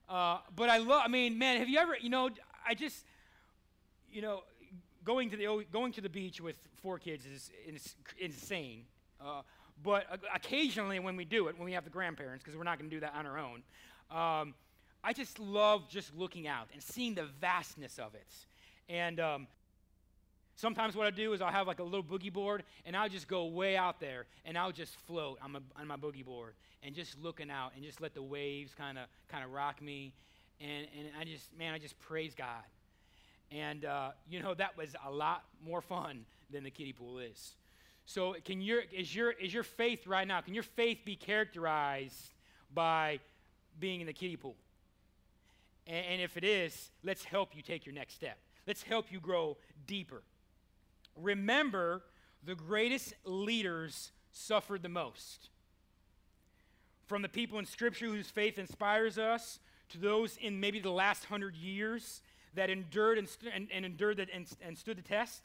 uh, 0.08 0.38
but 0.56 0.68
I 0.68 0.78
love. 0.78 1.02
I 1.04 1.08
mean, 1.08 1.38
man, 1.38 1.58
have 1.58 1.68
you 1.68 1.78
ever? 1.78 1.96
You 2.00 2.08
know, 2.08 2.30
I 2.66 2.74
just, 2.74 3.04
you 4.10 4.22
know, 4.22 4.42
going 5.04 5.30
to 5.30 5.36
the 5.36 5.66
going 5.72 5.92
to 5.92 6.00
the 6.00 6.08
beach 6.08 6.40
with 6.40 6.56
four 6.82 6.98
kids 6.98 7.26
is, 7.26 7.50
insane. 8.18 8.84
Uh, 9.20 9.42
but 9.82 10.06
occasionally, 10.34 10.98
when 10.98 11.16
we 11.16 11.24
do 11.24 11.48
it, 11.48 11.56
when 11.56 11.64
we 11.64 11.72
have 11.72 11.84
the 11.84 11.90
grandparents, 11.90 12.42
because 12.44 12.56
we're 12.56 12.64
not 12.64 12.78
going 12.78 12.88
to 12.88 12.96
do 12.96 13.00
that 13.00 13.14
on 13.14 13.26
our 13.26 13.38
own, 13.38 13.62
um, 14.10 14.54
I 15.02 15.12
just 15.12 15.38
love 15.38 15.88
just 15.88 16.14
looking 16.14 16.46
out 16.46 16.68
and 16.72 16.82
seeing 16.82 17.14
the 17.14 17.24
vastness 17.40 17.98
of 17.98 18.14
it. 18.14 18.28
And 18.88 19.18
um, 19.20 19.46
sometimes 20.62 20.94
what 20.94 21.08
I 21.08 21.10
do 21.10 21.32
is 21.32 21.42
I'll 21.42 21.50
have 21.50 21.66
like 21.66 21.80
a 21.80 21.84
little 21.84 22.04
boogie 22.04 22.32
board, 22.32 22.62
and 22.86 22.96
I'll 22.96 23.08
just 23.08 23.26
go 23.26 23.46
way 23.46 23.76
out 23.76 24.00
there, 24.00 24.26
and 24.44 24.56
I'll 24.56 24.72
just 24.72 24.94
float 25.00 25.38
on 25.42 25.52
my, 25.52 25.58
on 25.76 25.88
my 25.88 25.96
boogie 25.96 26.24
board, 26.24 26.54
and 26.84 26.94
just 26.94 27.20
looking 27.20 27.50
out, 27.50 27.72
and 27.74 27.84
just 27.84 28.00
let 28.00 28.14
the 28.14 28.22
waves 28.22 28.72
kind 28.72 28.96
of 28.96 29.06
kind 29.28 29.44
of 29.44 29.50
rock 29.50 29.82
me, 29.82 30.14
and 30.60 30.86
and 30.98 31.08
I 31.20 31.24
just 31.24 31.52
man, 31.58 31.74
I 31.74 31.78
just 31.78 31.98
praise 31.98 32.34
God. 32.34 32.64
And, 33.50 33.84
uh, 33.84 34.12
you 34.30 34.40
know, 34.40 34.54
that 34.54 34.78
was 34.78 34.96
a 35.06 35.10
lot 35.10 35.44
more 35.62 35.82
fun 35.82 36.24
than 36.50 36.64
the 36.64 36.70
kiddie 36.70 36.94
pool 36.94 37.18
is. 37.18 37.54
So, 38.06 38.34
can 38.46 38.62
your, 38.62 38.80
is, 38.90 39.14
your, 39.14 39.32
is 39.32 39.52
your 39.52 39.62
faith 39.62 40.06
right 40.06 40.26
now, 40.26 40.40
can 40.40 40.54
your 40.54 40.62
faith 40.62 41.00
be 41.04 41.16
characterized 41.16 42.32
by 42.72 43.20
being 43.78 44.00
in 44.00 44.06
the 44.06 44.14
kiddie 44.14 44.36
pool? 44.36 44.56
And, 45.86 46.06
and 46.12 46.22
if 46.22 46.38
it 46.38 46.44
is, 46.44 46.90
let's 47.04 47.24
help 47.24 47.54
you 47.54 47.60
take 47.60 47.84
your 47.84 47.94
next 47.94 48.14
step. 48.14 48.38
Let's 48.66 48.82
help 48.82 49.12
you 49.12 49.20
grow 49.20 49.58
deeper. 49.86 50.22
Remember, 51.16 52.02
the 52.44 52.54
greatest 52.54 53.14
leaders 53.24 54.12
suffered 54.32 54.82
the 54.82 54.88
most. 54.88 55.50
From 57.06 57.22
the 57.22 57.28
people 57.28 57.58
in 57.58 57.66
Scripture 57.66 58.06
whose 58.06 58.28
faith 58.28 58.58
inspires 58.58 59.18
us 59.18 59.58
to 59.90 59.98
those 59.98 60.36
in 60.38 60.58
maybe 60.58 60.80
the 60.80 60.90
last 60.90 61.26
hundred 61.26 61.54
years 61.54 62.22
that 62.54 62.70
endured 62.70 63.18
and, 63.18 63.28
and, 63.54 63.68
and 63.72 63.84
endured 63.84 64.18
the, 64.18 64.26
and, 64.32 64.46
and 64.62 64.76
stood 64.76 64.98
the 64.98 65.02
test. 65.02 65.42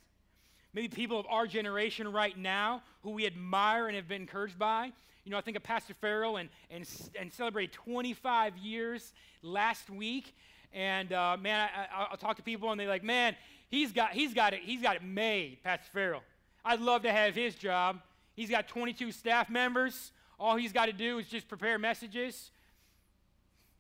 Maybe 0.74 0.88
people 0.88 1.20
of 1.20 1.26
our 1.30 1.48
generation 1.48 2.12
right 2.12 2.38
now 2.38 2.84
who 3.02 3.12
we 3.12 3.26
admire 3.26 3.88
and 3.88 3.96
have 3.96 4.08
been 4.08 4.22
encouraged 4.22 4.60
by. 4.60 4.92
You 5.24 5.32
know, 5.32 5.38
I 5.38 5.42
think 5.42 5.58
of 5.58 5.64
Pastor 5.64 5.94
Farrell 5.94 6.38
and, 6.38 6.50
and, 6.70 6.88
and 7.20 7.34
celebrated 7.34 7.74
25 7.74 8.58
years 8.58 9.14
last 9.42 9.90
week. 9.90 10.34
And 10.74 11.12
uh, 11.12 11.38
man, 11.40 11.70
I, 11.94 12.08
will 12.12 12.18
talk 12.18 12.38
to 12.38 12.44
people 12.44 12.72
and 12.72 12.80
they're 12.80 12.88
like, 12.88 13.04
man, 13.04 13.36
he's 13.70 13.92
got, 13.92 14.14
he's, 14.14 14.34
got 14.34 14.54
it, 14.54 14.62
he's 14.64 14.82
got 14.82 14.96
it 14.96 15.04
made, 15.04 15.64
Pastor 15.64 15.90
Farrell. 15.94 16.24
I'd 16.66 16.82
love 16.82 17.04
to 17.04 17.12
have 17.12 17.36
his 17.36 17.56
job. 17.56 18.00
He's 18.36 18.50
got 18.50 18.68
22 18.68 19.12
staff 19.12 19.50
members. 19.50 20.12
All 20.40 20.56
he's 20.56 20.74
got 20.74 20.88
to 20.88 20.94
do 20.94 21.18
is 21.18 21.28
just 21.28 21.48
prepare 21.48 21.80
messages. 21.80 22.52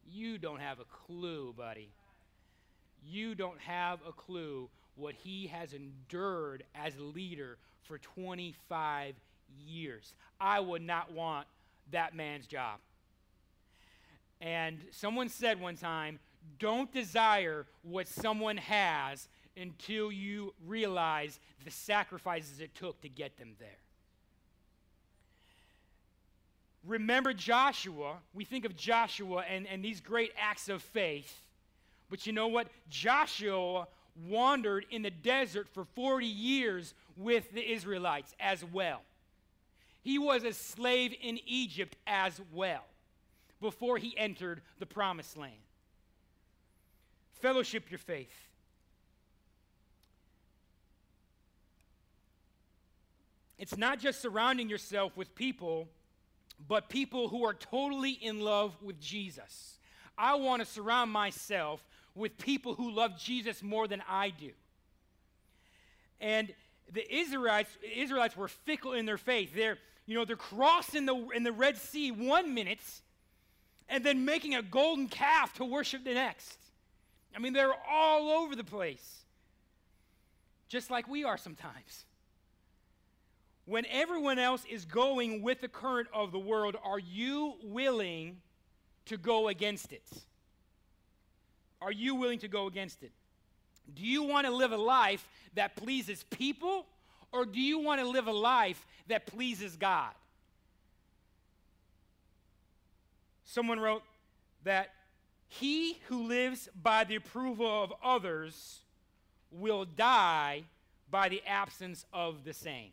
You 0.10 0.38
don't 0.38 0.60
have 0.60 0.80
a 0.80 0.86
clue, 0.86 1.54
buddy 1.56 1.89
you 3.10 3.36
don't 3.36 3.60
have 3.60 4.00
a 4.08 4.12
clue 4.12 4.69
what 4.95 5.15
he 5.15 5.47
has 5.47 5.73
endured 5.73 6.63
as 6.76 6.97
a 6.97 7.04
leader 7.04 7.58
for 7.84 7.97
25 7.97 9.15
years. 9.65 10.13
I 10.39 10.60
would 10.60 10.82
not 10.82 11.12
want 11.12 11.47
that 11.91 12.15
man's 12.15 12.47
job. 12.47 12.80
And 14.41 14.80
someone 14.91 15.30
said 15.30 15.60
one 15.60 15.78
time, 15.78 16.19
don't 16.60 16.91
desire 16.91 17.65
what 17.84 18.08
someone 18.08 18.58
has 18.58 19.28
until 19.60 20.12
you 20.12 20.54
realize 20.65 21.39
the 21.65 21.72
sacrifices 21.72 22.60
it 22.60 22.76
took 22.76 23.02
to 23.02 23.10
get 23.10 23.38
them 23.38 23.56
there. 23.60 23.80
Remember 26.86 27.34
Joshua. 27.34 28.17
We 28.34 28.46
think 28.46 28.65
of 28.65 28.76
Joshua 28.76 29.43
and, 29.50 29.67
and 29.67 29.84
these 29.84 30.00
great 30.00 30.32
acts 30.39 30.70
of 30.70 30.82
faith. 30.82 31.41
But 32.10 32.26
you 32.26 32.32
know 32.32 32.48
what? 32.48 32.67
Joshua 32.89 33.88
wandered 34.28 34.86
in 34.89 35.02
the 35.02 35.12
desert 35.12 35.67
for 35.74 35.84
40 35.84 36.26
years 36.26 36.93
with 37.17 37.52
the 37.52 37.72
Israelites 37.72 38.34
as 38.39 38.63
well. 38.63 39.02
He 40.02 40.17
was 40.17 40.43
a 40.43 40.54
slave 40.54 41.13
in 41.22 41.39
Egypt 41.46 41.98
as 42.08 42.39
well 42.54 42.86
before 43.60 43.98
he 43.98 44.17
entered 44.17 44.62
the 44.80 44.86
promised 44.86 45.36
land. 45.36 45.54
Fellowship 47.41 47.91
your 47.91 47.98
faith. 47.98 48.47
It's 53.58 53.78
not 53.78 54.00
just 54.00 54.22
surrounding 54.22 54.70
yourself 54.70 55.17
with 55.17 55.34
people, 55.36 55.88
but 56.67 56.89
people 56.89 57.28
who 57.28 57.46
are 57.46 57.54
totally 57.54 58.12
in 58.12 58.41
love 58.41 58.76
with 58.82 59.00
Jesus. 59.00 59.80
I 60.17 60.36
want 60.36 60.63
to 60.63 60.65
surround 60.65 61.12
myself 61.12 61.84
with 62.15 62.38
people 62.38 62.76
who 62.76 62.91
love 62.91 63.17
Jesus 63.20 63.62
more 63.62 63.88
than 63.88 64.02
I 64.08 64.30
do. 64.30 64.52
And 66.20 66.54
the 66.91 67.15
Israelites, 67.15 67.70
Israelites 67.96 68.36
were 68.36 68.48
fickle 68.48 68.93
in 68.93 69.06
their 69.06 69.17
faith. 69.17 69.52
They're, 69.56 69.78
you 70.06 70.15
know, 70.15 70.26
they're 70.26 70.36
crossing 70.36 71.06
the, 71.06 71.15
in 71.36 71.43
the 71.43 71.52
Red 71.52 71.78
Sea 71.78 72.12
one 72.12 72.54
minute 72.54 72.80
and 73.89 74.04
then 74.04 74.26
making 74.26 74.56
a 74.56 74.62
golden 74.62 75.08
calf 75.08 75.54
to 75.56 75.65
worship 75.65 76.04
the 76.04 76.13
next. 76.13 76.58
I 77.36 77.39
mean, 77.39 77.54
they're 77.54 77.74
all 77.89 78.30
over 78.30 78.56
the 78.56 78.63
place, 78.63 79.26
just 80.67 80.89
like 80.89 81.08
we 81.08 81.24
are 81.24 81.38
sometimes. 81.38 82.06
When 83.67 83.86
everyone 83.91 84.39
else 84.39 84.63
is 84.69 84.86
going 84.86 85.41
with 85.41 85.60
the 85.60 85.67
current 85.67 86.08
of 86.13 86.32
the 86.32 86.39
world, 86.39 86.77
are 86.86 86.99
you 86.99 87.56
willing 87.62 88.38
to 89.08 89.17
go 89.17 89.49
against 89.49 89.91
it? 89.91 90.08
Are 91.82 91.91
you 91.91 92.15
willing 92.15 92.39
to 92.39 92.47
go 92.47 92.67
against 92.67 93.03
it? 93.03 93.12
Do 93.93 94.03
you 94.03 94.23
want 94.23 94.47
to 94.47 94.53
live 94.53 94.71
a 94.71 94.77
life 94.77 95.27
that 95.56 95.75
pleases 95.75 96.23
people, 96.30 96.86
or 97.34 97.45
do 97.45 97.60
you 97.60 97.80
want 97.80 97.99
to 97.99 98.08
live 98.08 98.27
a 98.27 98.32
life 98.32 98.86
that 99.10 99.25
pleases 99.25 99.75
God? 99.75 100.13
Someone 103.43 103.82
wrote 103.82 104.03
that 104.63 104.93
he 105.49 105.97
who 106.08 106.23
lives 106.23 106.69
by 106.82 107.03
the 107.03 107.15
approval 107.15 107.84
of 107.84 107.91
others 108.01 108.80
will 109.51 109.84
die 109.84 110.63
by 111.12 111.27
the 111.27 111.41
absence 111.45 112.06
of 112.13 112.45
the 112.45 112.53
same. 112.53 112.91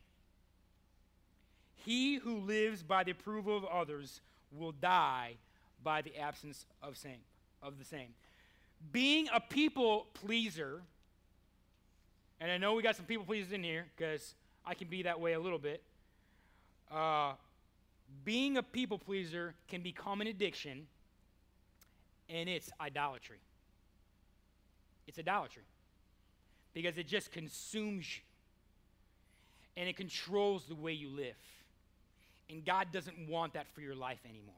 He 1.84 2.16
who 2.16 2.38
lives 2.38 2.82
by 2.82 3.04
the 3.04 3.10
approval 3.10 3.56
of 3.56 3.64
others 3.64 4.20
will 4.50 4.72
die 4.72 5.34
by 5.82 6.02
the 6.02 6.16
absence 6.16 6.66
of 6.82 6.96
same 6.96 7.20
of 7.62 7.78
the 7.78 7.84
same 7.84 8.14
being 8.92 9.28
a 9.32 9.40
people 9.40 10.06
pleaser, 10.14 10.82
and 12.40 12.50
I 12.50 12.58
know 12.58 12.74
we 12.74 12.82
got 12.82 12.96
some 12.96 13.06
people 13.06 13.24
pleasers 13.24 13.52
in 13.52 13.62
here 13.62 13.86
because 13.96 14.34
I 14.64 14.74
can 14.74 14.88
be 14.88 15.02
that 15.02 15.20
way 15.20 15.32
a 15.32 15.40
little 15.40 15.58
bit. 15.58 15.82
Uh, 16.92 17.32
being 18.24 18.56
a 18.56 18.62
people 18.62 18.98
pleaser 18.98 19.54
can 19.68 19.82
become 19.82 20.20
an 20.20 20.26
addiction, 20.26 20.86
and 22.28 22.48
it's 22.48 22.70
idolatry. 22.80 23.38
It's 25.06 25.18
idolatry 25.18 25.64
because 26.72 26.98
it 26.98 27.06
just 27.06 27.30
consumes 27.30 28.16
you 28.16 28.22
and 29.76 29.88
it 29.88 29.96
controls 29.96 30.66
the 30.66 30.74
way 30.74 30.92
you 30.92 31.08
live. 31.08 31.34
And 32.50 32.64
God 32.64 32.88
doesn't 32.92 33.28
want 33.28 33.54
that 33.54 33.66
for 33.74 33.80
your 33.80 33.94
life 33.94 34.20
anymore. 34.28 34.54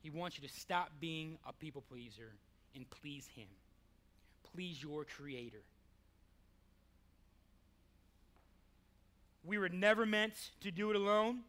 He 0.00 0.10
wants 0.10 0.38
you 0.38 0.46
to 0.46 0.54
stop 0.54 0.90
being 1.00 1.38
a 1.46 1.52
people 1.52 1.82
pleaser 1.82 2.32
and 2.74 2.88
please 2.88 3.26
Him. 3.34 3.48
Please 4.54 4.82
your 4.82 5.04
Creator. 5.04 5.62
We 9.44 9.58
were 9.58 9.68
never 9.68 10.04
meant 10.06 10.34
to 10.60 10.70
do 10.70 10.90
it 10.90 10.96
alone, 10.96 11.40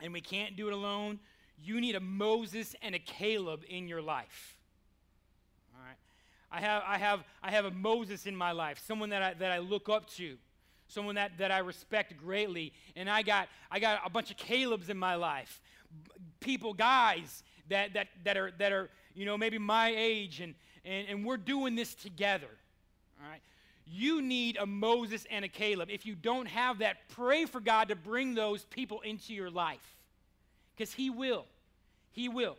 and 0.00 0.12
we 0.12 0.20
can't 0.20 0.56
do 0.56 0.68
it 0.68 0.72
alone. 0.72 1.18
You 1.62 1.80
need 1.80 1.96
a 1.96 2.00
Moses 2.00 2.74
and 2.82 2.94
a 2.94 2.98
Caleb 2.98 3.64
in 3.68 3.88
your 3.88 4.02
life. 4.02 4.56
All 5.74 5.84
right. 5.84 5.96
I 6.52 6.60
have, 6.60 6.82
I 6.86 6.98
have, 6.98 7.24
I 7.42 7.50
have 7.50 7.64
a 7.64 7.70
Moses 7.70 8.26
in 8.26 8.34
my 8.34 8.52
life, 8.52 8.80
someone 8.86 9.10
that 9.10 9.22
I, 9.22 9.34
that 9.34 9.52
I 9.52 9.58
look 9.58 9.88
up 9.88 10.08
to, 10.10 10.36
someone 10.90 11.14
that, 11.14 11.32
that 11.38 11.50
I 11.50 11.58
respect 11.58 12.14
greatly. 12.16 12.72
And 12.96 13.08
I 13.08 13.22
got, 13.22 13.48
I 13.70 13.78
got 13.78 14.00
a 14.04 14.10
bunch 14.10 14.30
of 14.30 14.36
Calebs 14.36 14.88
in 14.88 14.98
my 14.98 15.14
life, 15.14 15.60
people, 16.40 16.74
guys 16.74 17.42
that, 17.68 17.94
that, 17.94 18.08
that, 18.24 18.36
are, 18.36 18.52
that 18.58 18.72
are, 18.72 18.90
you 19.14 19.24
know, 19.24 19.38
maybe 19.38 19.58
my 19.58 19.92
age, 19.96 20.40
and, 20.40 20.54
and, 20.84 21.08
and 21.08 21.24
we're 21.24 21.36
doing 21.36 21.74
this 21.74 21.94
together. 21.94 22.48
All 23.22 23.30
right? 23.30 23.40
you 23.92 24.22
need 24.22 24.56
a 24.56 24.66
Moses 24.66 25.26
and 25.30 25.44
a 25.44 25.48
Caleb. 25.48 25.88
If 25.90 26.06
you 26.06 26.14
don't 26.14 26.46
have 26.46 26.78
that, 26.78 27.08
pray 27.08 27.44
for 27.44 27.60
God 27.60 27.88
to 27.88 27.96
bring 27.96 28.34
those 28.34 28.64
people 28.64 29.00
into 29.00 29.34
your 29.34 29.50
life. 29.50 29.96
Because 30.76 30.94
He 30.94 31.10
will. 31.10 31.46
He 32.12 32.28
will. 32.28 32.56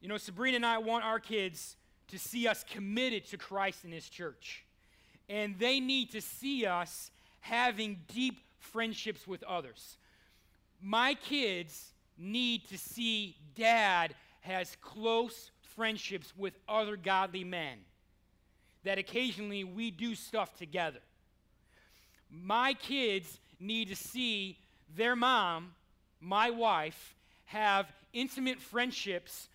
You 0.00 0.08
know, 0.08 0.18
Sabrina 0.18 0.56
and 0.56 0.66
I 0.66 0.78
want 0.78 1.04
our 1.04 1.18
kids 1.18 1.76
to 2.08 2.18
see 2.18 2.46
us 2.46 2.64
committed 2.70 3.24
to 3.30 3.38
Christ 3.38 3.84
and 3.84 3.92
His 3.92 4.08
church. 4.08 4.65
And 5.28 5.58
they 5.58 5.80
need 5.80 6.12
to 6.12 6.20
see 6.20 6.66
us 6.66 7.10
having 7.40 8.00
deep 8.12 8.40
friendships 8.58 9.26
with 9.26 9.42
others. 9.44 9.96
My 10.80 11.14
kids 11.14 11.92
need 12.18 12.68
to 12.68 12.78
see 12.78 13.36
dad 13.54 14.14
has 14.40 14.76
close 14.80 15.50
friendships 15.74 16.32
with 16.36 16.54
other 16.68 16.96
godly 16.96 17.44
men, 17.44 17.78
that 18.84 18.98
occasionally 18.98 19.64
we 19.64 19.90
do 19.90 20.14
stuff 20.14 20.56
together. 20.56 21.00
My 22.30 22.74
kids 22.74 23.38
need 23.60 23.88
to 23.88 23.96
see 23.96 24.58
their 24.94 25.16
mom, 25.16 25.74
my 26.20 26.50
wife, 26.50 27.14
have 27.46 27.92
intimate 28.12 28.60
friendships, 28.60 29.48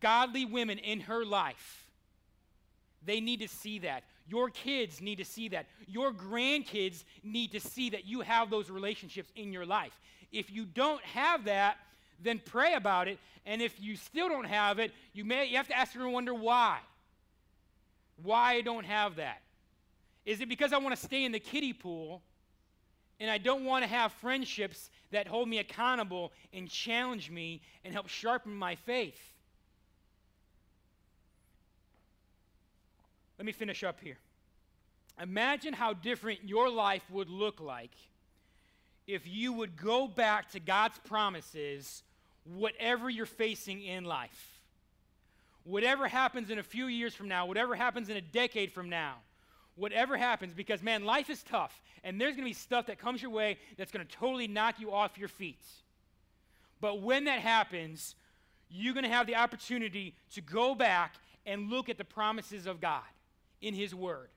godly 0.00 0.44
women 0.44 0.78
in 0.78 1.00
her 1.00 1.24
life. 1.24 1.86
They 3.04 3.20
need 3.20 3.40
to 3.40 3.48
see 3.48 3.80
that. 3.80 4.04
Your 4.30 4.48
kids 4.48 5.00
need 5.00 5.16
to 5.16 5.24
see 5.24 5.48
that. 5.48 5.66
Your 5.88 6.12
grandkids 6.12 7.02
need 7.24 7.50
to 7.50 7.58
see 7.58 7.90
that 7.90 8.06
you 8.06 8.20
have 8.20 8.48
those 8.48 8.70
relationships 8.70 9.32
in 9.34 9.52
your 9.52 9.66
life. 9.66 9.98
If 10.30 10.52
you 10.52 10.64
don't 10.66 11.02
have 11.02 11.46
that, 11.46 11.78
then 12.22 12.40
pray 12.44 12.74
about 12.74 13.08
it. 13.08 13.18
And 13.44 13.60
if 13.60 13.80
you 13.80 13.96
still 13.96 14.28
don't 14.28 14.44
have 14.44 14.78
it, 14.78 14.92
you 15.12 15.24
may 15.24 15.46
you 15.46 15.56
have 15.56 15.66
to 15.66 15.76
ask 15.76 15.96
and 15.96 16.12
wonder 16.12 16.32
why. 16.32 16.78
Why 18.22 18.52
I 18.52 18.60
don't 18.60 18.86
have 18.86 19.16
that. 19.16 19.42
Is 20.24 20.40
it 20.40 20.48
because 20.48 20.72
I 20.72 20.78
want 20.78 20.94
to 20.94 21.02
stay 21.02 21.24
in 21.24 21.32
the 21.32 21.40
kiddie 21.40 21.72
pool 21.72 22.22
and 23.18 23.28
I 23.28 23.38
don't 23.38 23.64
want 23.64 23.82
to 23.82 23.88
have 23.88 24.12
friendships 24.12 24.90
that 25.10 25.26
hold 25.26 25.48
me 25.48 25.58
accountable 25.58 26.32
and 26.52 26.70
challenge 26.70 27.32
me 27.32 27.62
and 27.84 27.92
help 27.92 28.06
sharpen 28.08 28.54
my 28.54 28.76
faith? 28.76 29.18
Let 33.40 33.46
me 33.46 33.52
finish 33.52 33.82
up 33.84 34.00
here. 34.02 34.18
Imagine 35.18 35.72
how 35.72 35.94
different 35.94 36.44
your 36.44 36.68
life 36.68 37.02
would 37.10 37.30
look 37.30 37.58
like 37.58 37.92
if 39.06 39.26
you 39.26 39.54
would 39.54 39.78
go 39.78 40.06
back 40.06 40.50
to 40.50 40.60
God's 40.60 40.98
promises, 40.98 42.02
whatever 42.44 43.08
you're 43.08 43.24
facing 43.24 43.80
in 43.80 44.04
life. 44.04 44.60
Whatever 45.64 46.06
happens 46.06 46.50
in 46.50 46.58
a 46.58 46.62
few 46.62 46.88
years 46.88 47.14
from 47.14 47.28
now, 47.28 47.46
whatever 47.46 47.74
happens 47.74 48.10
in 48.10 48.18
a 48.18 48.20
decade 48.20 48.72
from 48.72 48.90
now, 48.90 49.14
whatever 49.74 50.18
happens, 50.18 50.52
because 50.52 50.82
man, 50.82 51.06
life 51.06 51.30
is 51.30 51.42
tough, 51.42 51.80
and 52.04 52.20
there's 52.20 52.36
going 52.36 52.44
to 52.44 52.50
be 52.50 52.52
stuff 52.52 52.88
that 52.88 52.98
comes 52.98 53.22
your 53.22 53.30
way 53.30 53.56
that's 53.78 53.90
going 53.90 54.06
to 54.06 54.16
totally 54.18 54.48
knock 54.48 54.78
you 54.78 54.92
off 54.92 55.16
your 55.16 55.28
feet. 55.28 55.64
But 56.78 57.00
when 57.00 57.24
that 57.24 57.40
happens, 57.40 58.16
you're 58.68 58.92
going 58.92 59.04
to 59.04 59.10
have 59.10 59.26
the 59.26 59.36
opportunity 59.36 60.14
to 60.34 60.42
go 60.42 60.74
back 60.74 61.14
and 61.46 61.70
look 61.70 61.88
at 61.88 61.96
the 61.96 62.04
promises 62.04 62.66
of 62.66 62.82
God 62.82 63.00
in 63.60 63.74
His 63.74 63.94
Word. 63.94 64.28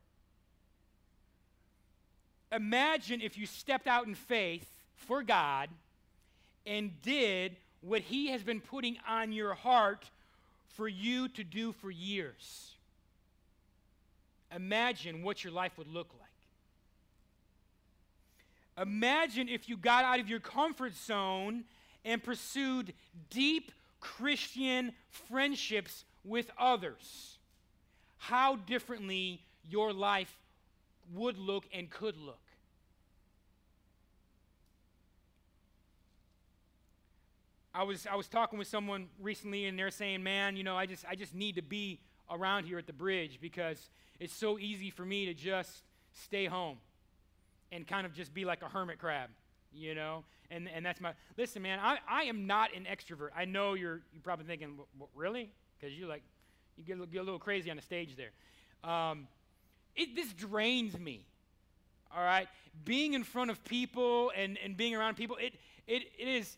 Imagine 2.51 3.21
if 3.21 3.38
you 3.38 3.45
stepped 3.45 3.88
out 3.88 4.05
in 4.05 4.15
faith 4.15 4.69
for 4.95 5.24
God 5.24 5.69
and 6.65 6.91
did 7.01 7.55
what 7.82 8.01
He 8.01 8.28
has 8.28 8.43
been 8.43 8.61
putting 8.61 8.97
on 9.07 9.32
your 9.32 9.53
heart 9.53 10.05
for 10.76 10.88
you 10.88 11.28
to 11.30 11.43
do 11.43 11.71
for 11.71 11.89
years. 11.89 12.71
Imagine 14.55 15.24
what 15.24 15.43
your 15.43 15.51
life 15.53 15.78
would 15.78 15.88
look 15.88 16.09
like. 16.19 16.30
Imagine 18.88 19.49
if 19.49 19.69
you 19.69 19.78
got 19.78 20.05
out 20.05 20.19
of 20.19 20.30
your 20.30 20.39
comfort 20.39 20.95
zone 20.95 21.63
and 22.05 22.24
pursued 22.24 22.93
deep 23.30 23.71
Christian 23.99 24.93
friendships 25.09 26.05
with 26.24 26.49
others 26.57 27.38
how 28.28 28.55
differently 28.55 29.41
your 29.69 29.91
life 29.91 30.34
would 31.13 31.38
look 31.38 31.65
and 31.74 31.89
could 31.89 32.15
look. 32.15 32.39
I 37.74 37.84
was, 37.84 38.07
I 38.09 38.15
was 38.15 38.30
talking 38.30 38.57
with 38.57 38.69
someone 38.69 39.07
recently 39.19 39.65
and 39.65 39.78
they're 39.78 39.91
saying, 39.91 40.24
man, 40.24 40.55
you 40.55 40.63
know, 40.63 40.78
I 40.78 40.86
just, 40.86 41.03
I 41.09 41.15
just 41.15 41.36
need 41.36 41.55
to 41.55 41.61
be 41.61 41.99
around 42.32 42.63
here 42.63 42.78
at 42.78 42.88
the 42.88 42.93
bridge 42.93 43.39
because 43.41 43.89
it's 44.21 44.34
so 44.34 44.57
easy 44.57 44.89
for 44.89 45.03
me 45.03 45.26
to 45.26 45.34
just 45.34 45.84
stay 46.13 46.45
home 46.45 46.78
and 47.74 47.86
kind 47.86 48.05
of 48.05 48.13
just 48.13 48.34
be 48.34 48.45
like 48.45 48.61
a 48.61 48.69
hermit 48.69 48.99
crab, 48.99 49.32
you 49.74 49.95
know? 49.95 50.24
And, 50.49 50.69
and 50.74 50.86
that's 50.86 51.01
my, 51.01 51.11
listen, 51.36 51.61
man, 51.61 51.80
I, 51.82 51.97
I 52.07 52.24
am 52.24 52.47
not 52.47 52.69
an 52.74 52.86
extrovert. 52.89 53.30
I 53.36 53.43
know 53.43 53.74
you're, 53.74 54.01
you're 54.13 54.21
probably 54.24 54.45
thinking, 54.45 54.80
really? 55.13 55.51
Because 55.78 55.97
you're 55.97 56.07
like, 56.07 56.24
you 56.78 56.84
get, 56.84 57.11
get 57.11 57.19
a 57.19 57.24
little 57.24 57.39
crazy 57.39 57.69
on 57.69 57.76
the 57.76 57.82
stage 57.82 58.15
there. 58.15 58.89
Um, 58.89 59.28
it, 59.95 60.15
this 60.15 60.32
drains 60.34 60.97
me. 60.97 61.26
All 62.15 62.24
right? 62.24 62.47
Being 62.86 63.13
in 63.13 63.24
front 63.24 63.51
of 63.51 63.63
people 63.63 64.32
and, 64.36 64.57
and 64.63 64.76
being 64.76 64.95
around 64.95 65.15
people, 65.15 65.38
it, 65.38 65.53
it, 65.88 66.03
it 66.17 66.28
is, 66.28 66.57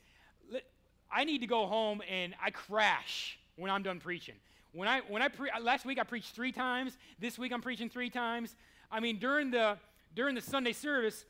I 1.12 1.24
need 1.24 1.40
to 1.40 1.48
go 1.48 1.66
home 1.66 2.02
and 2.10 2.34
I 2.44 2.52
crash 2.52 3.38
when 3.56 3.72
I'm 3.72 3.84
done 3.84 4.00
preaching. 4.00 4.36
When 4.74 4.88
I, 4.88 5.02
when 5.08 5.22
I 5.22 5.30
pre- 5.30 5.52
last 5.62 5.86
week 5.86 6.00
I 6.00 6.04
preached 6.04 6.36
three 6.36 6.52
times. 6.52 6.98
This 7.20 7.38
week 7.38 7.54
I'm 7.54 7.62
preaching 7.62 7.90
three 7.90 8.10
times. 8.10 8.56
I 8.92 9.00
mean, 9.00 9.20
during 9.20 9.52
the, 9.52 9.78
during 10.16 10.36
the 10.36 10.42
Sunday 10.42 10.74
service, 10.74 11.26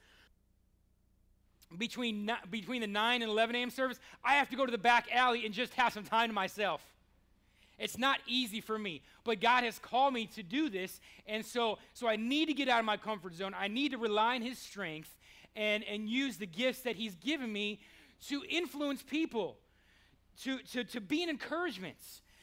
between, 1.77 2.31
between 2.49 2.81
the 2.81 2.87
9 2.87 3.21
and 3.21 3.29
11 3.29 3.55
a.m. 3.55 3.69
service, 3.69 3.99
I 4.23 4.35
have 4.35 4.49
to 4.49 4.55
go 4.55 4.65
to 4.65 4.71
the 4.71 4.77
back 4.77 5.07
alley 5.11 5.45
and 5.45 5.53
just 5.53 5.73
have 5.73 5.93
some 5.93 6.03
time 6.03 6.29
to 6.29 6.33
myself. 6.33 6.81
It's 7.77 7.97
not 7.97 8.19
easy 8.27 8.61
for 8.61 8.79
me, 8.79 9.01
but 9.23 9.41
God 9.41 9.63
has 9.63 9.79
called 9.79 10.13
me 10.13 10.27
to 10.27 10.43
do 10.43 10.69
this, 10.69 10.99
and 11.27 11.45
so, 11.45 11.77
so 11.93 12.07
I 12.07 12.15
need 12.15 12.47
to 12.47 12.53
get 12.53 12.69
out 12.69 12.79
of 12.79 12.85
my 12.85 12.97
comfort 12.97 13.35
zone. 13.35 13.53
I 13.57 13.67
need 13.67 13.91
to 13.91 13.97
rely 13.97 14.35
on 14.35 14.41
His 14.41 14.57
strength 14.57 15.15
and, 15.55 15.83
and 15.83 16.09
use 16.09 16.37
the 16.37 16.45
gifts 16.45 16.81
that 16.81 16.95
He's 16.95 17.15
given 17.15 17.51
me 17.51 17.79
to 18.29 18.43
influence 18.49 19.03
people, 19.03 19.57
to, 20.43 20.59
to, 20.59 20.83
to 20.85 21.01
be 21.01 21.23
an 21.23 21.29
encouragement. 21.29 21.97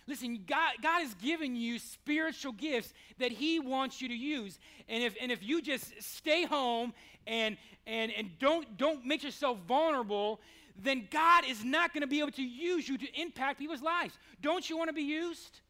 Listen, 0.07 0.45
God, 0.47 0.72
God 0.83 1.01
has 1.03 1.14
given 1.14 1.57
you 1.57 1.78
spiritual 1.78 2.53
gifts 2.53 2.93
that 3.18 3.33
He 3.33 3.61
wants 3.61 4.03
you 4.03 4.09
to 4.09 4.14
use. 4.14 4.59
And 4.89 5.03
if, 5.03 5.14
and 5.20 5.30
if 5.30 5.43
you 5.43 5.62
just 5.62 6.03
stay 6.03 6.45
home 6.45 6.93
and, 7.26 7.57
and, 7.87 8.12
and 8.12 8.30
don't, 8.39 8.76
don't 8.76 9.07
make 9.07 9.22
yourself 9.22 9.59
vulnerable, 9.66 10.41
then 10.76 11.08
God 11.10 11.44
is 11.46 11.64
not 11.64 11.92
going 11.92 12.00
to 12.00 12.06
be 12.06 12.20
able 12.20 12.32
to 12.32 12.42
use 12.42 12.88
you 12.88 12.98
to 12.98 13.20
impact 13.20 13.58
people's 13.58 13.82
lives. 13.82 14.18
Don't 14.40 14.68
you 14.68 14.76
want 14.76 14.88
to 14.88 14.94
be 14.94 15.02
used? 15.02 15.60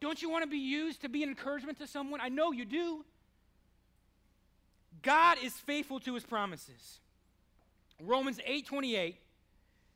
Don't 0.00 0.20
you 0.20 0.28
want 0.28 0.42
to 0.42 0.50
be 0.50 0.58
used 0.58 1.02
to 1.02 1.08
be 1.08 1.22
an 1.22 1.28
encouragement 1.28 1.78
to 1.78 1.86
someone? 1.86 2.20
I 2.20 2.28
know 2.28 2.52
you 2.52 2.64
do. 2.64 3.04
God 5.02 5.38
is 5.42 5.52
faithful 5.52 6.00
to 6.00 6.14
his 6.14 6.24
promises. 6.24 7.00
Romans 8.00 8.40
8:28 8.44 9.20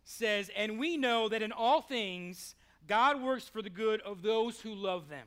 says, 0.04 0.48
"And 0.50 0.78
we 0.78 0.96
know 0.96 1.28
that 1.28 1.42
in 1.42 1.52
all 1.52 1.82
things 1.82 2.54
God 2.86 3.20
works 3.20 3.48
for 3.48 3.62
the 3.62 3.70
good 3.70 4.00
of 4.02 4.22
those 4.22 4.60
who 4.60 4.72
love 4.72 5.08
them, 5.08 5.26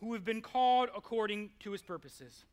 who 0.00 0.12
have 0.14 0.24
been 0.24 0.42
called 0.42 0.90
according 0.94 1.56
to 1.60 1.70
his 1.70 1.82
purposes." 1.82 2.44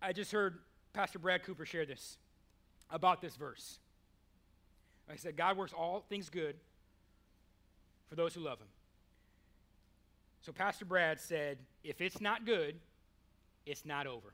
I 0.00 0.12
just 0.12 0.32
heard 0.32 0.64
Pastor 0.92 1.20
Brad 1.20 1.44
Cooper 1.44 1.64
share 1.64 1.86
this 1.86 2.18
about 2.92 3.20
this 3.20 3.34
verse. 3.34 3.80
I 5.10 5.16
said, 5.16 5.36
God 5.36 5.56
works 5.56 5.72
all 5.72 6.04
things 6.08 6.30
good 6.30 6.54
for 8.08 8.14
those 8.14 8.34
who 8.34 8.40
love 8.40 8.58
him. 8.58 8.68
So 10.42 10.52
Pastor 10.52 10.84
Brad 10.84 11.20
said, 11.20 11.58
if 11.82 12.00
it's 12.00 12.20
not 12.20 12.44
good, 12.46 12.76
it's 13.66 13.84
not 13.84 14.06
over. 14.06 14.32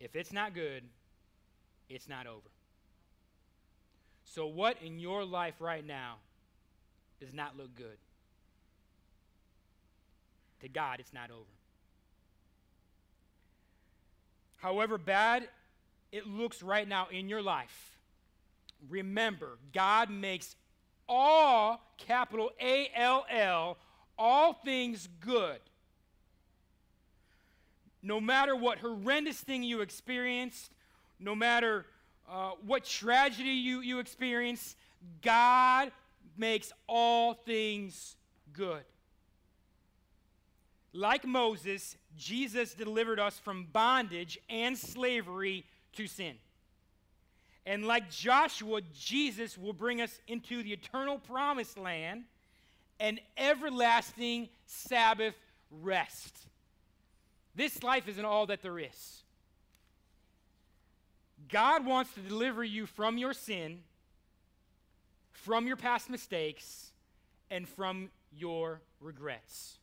If 0.00 0.14
it's 0.14 0.32
not 0.32 0.54
good, 0.54 0.82
it's 1.88 2.08
not 2.08 2.26
over. 2.26 2.48
So, 4.24 4.46
what 4.46 4.76
in 4.82 4.98
your 4.98 5.24
life 5.24 5.54
right 5.58 5.84
now 5.84 6.16
does 7.18 7.32
not 7.32 7.56
look 7.56 7.74
good? 7.74 7.96
To 10.60 10.68
God, 10.68 11.00
it's 11.00 11.14
not 11.14 11.30
over. 11.30 11.44
However 14.58 14.98
bad 14.98 15.48
it 16.12 16.26
looks 16.26 16.62
right 16.62 16.88
now 16.88 17.08
in 17.10 17.28
your 17.28 17.42
life, 17.42 17.98
remember, 18.88 19.58
God 19.72 20.10
makes 20.10 20.56
all, 21.08 21.80
capital 21.96 22.50
A 22.60 22.90
L 22.94 23.26
L, 23.30 23.76
all 24.18 24.52
things 24.52 25.08
good. 25.20 25.58
No 28.02 28.20
matter 28.20 28.54
what 28.54 28.78
horrendous 28.78 29.40
thing 29.40 29.62
you 29.62 29.80
experienced, 29.80 30.72
no 31.18 31.34
matter 31.34 31.84
uh, 32.30 32.50
what 32.64 32.84
tragedy 32.84 33.50
you, 33.50 33.80
you 33.80 33.98
experience, 33.98 34.76
God 35.22 35.90
makes 36.36 36.72
all 36.86 37.34
things 37.34 38.16
good. 38.52 38.84
like 40.92 41.24
Moses, 41.26 41.96
Jesus 42.16 42.74
delivered 42.74 43.20
us 43.20 43.38
from 43.38 43.68
bondage 43.72 44.38
and 44.48 44.76
slavery 44.76 45.64
to 45.94 46.06
sin. 46.06 46.36
And 47.66 47.86
like 47.86 48.10
Joshua, 48.10 48.80
Jesus 48.98 49.58
will 49.58 49.72
bring 49.72 50.00
us 50.00 50.20
into 50.26 50.62
the 50.62 50.72
eternal 50.72 51.18
promised 51.18 51.76
land 51.76 52.24
and 52.98 53.20
everlasting 53.36 54.48
Sabbath 54.66 55.34
rest. 55.70 56.36
This 57.54 57.82
life 57.82 58.08
isn't 58.08 58.24
all 58.24 58.46
that 58.46 58.62
there 58.62 58.78
is. 58.78 59.22
God 61.48 61.84
wants 61.84 62.12
to 62.14 62.20
deliver 62.20 62.64
you 62.64 62.86
from 62.86 63.18
your 63.18 63.32
sin, 63.32 63.80
from 65.32 65.66
your 65.66 65.76
past 65.76 66.10
mistakes, 66.10 66.92
and 67.50 67.68
from 67.68 68.10
your 68.36 68.80
regrets, 69.00 69.78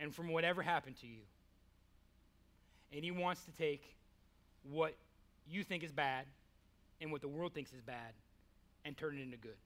and 0.00 0.14
from 0.14 0.28
whatever 0.28 0.62
happened 0.62 0.96
to 1.00 1.06
you. 1.06 1.20
And 2.92 3.04
He 3.04 3.10
wants 3.10 3.44
to 3.44 3.52
take 3.52 3.82
what 4.62 4.94
you 5.46 5.64
think 5.64 5.82
is 5.82 5.92
bad 5.92 6.26
and 7.00 7.12
what 7.12 7.20
the 7.20 7.28
world 7.28 7.54
thinks 7.54 7.72
is 7.72 7.80
bad 7.80 8.12
and 8.84 8.96
turn 8.96 9.16
it 9.16 9.22
into 9.22 9.36
good. 9.36 9.56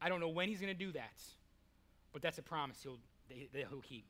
I 0.00 0.08
don't 0.08 0.20
know 0.20 0.28
when 0.28 0.48
he's 0.48 0.60
going 0.60 0.72
to 0.72 0.78
do 0.78 0.92
that, 0.92 1.22
but 2.12 2.22
that's 2.22 2.38
a 2.38 2.42
promise 2.42 2.78
he'll, 2.82 2.98
he'll 3.52 3.80
keep. 3.80 4.04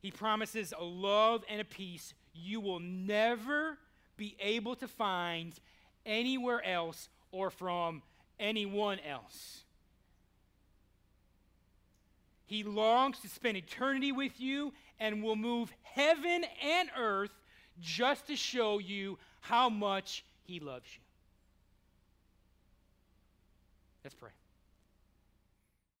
He 0.00 0.10
promises 0.10 0.72
a 0.78 0.84
love 0.84 1.44
and 1.48 1.60
a 1.60 1.64
peace 1.64 2.14
you 2.34 2.60
will 2.60 2.80
never 2.80 3.78
be 4.16 4.36
able 4.40 4.76
to 4.76 4.88
find 4.88 5.54
anywhere 6.06 6.64
else 6.64 7.08
or 7.32 7.50
from 7.50 8.02
anyone 8.38 8.98
else. 9.00 9.64
He 12.46 12.62
longs 12.62 13.18
to 13.20 13.28
spend 13.28 13.56
eternity 13.56 14.10
with 14.10 14.40
you 14.40 14.72
and 15.00 15.22
will 15.22 15.36
move 15.36 15.72
heaven 15.82 16.44
and 16.62 16.88
earth 16.96 17.30
just 17.80 18.26
to 18.26 18.36
show 18.36 18.78
you 18.78 19.18
how 19.40 19.68
much 19.68 20.24
He 20.44 20.60
loves 20.60 20.88
you. 20.94 21.00
Let's 24.04 24.14
pray. 24.14 24.30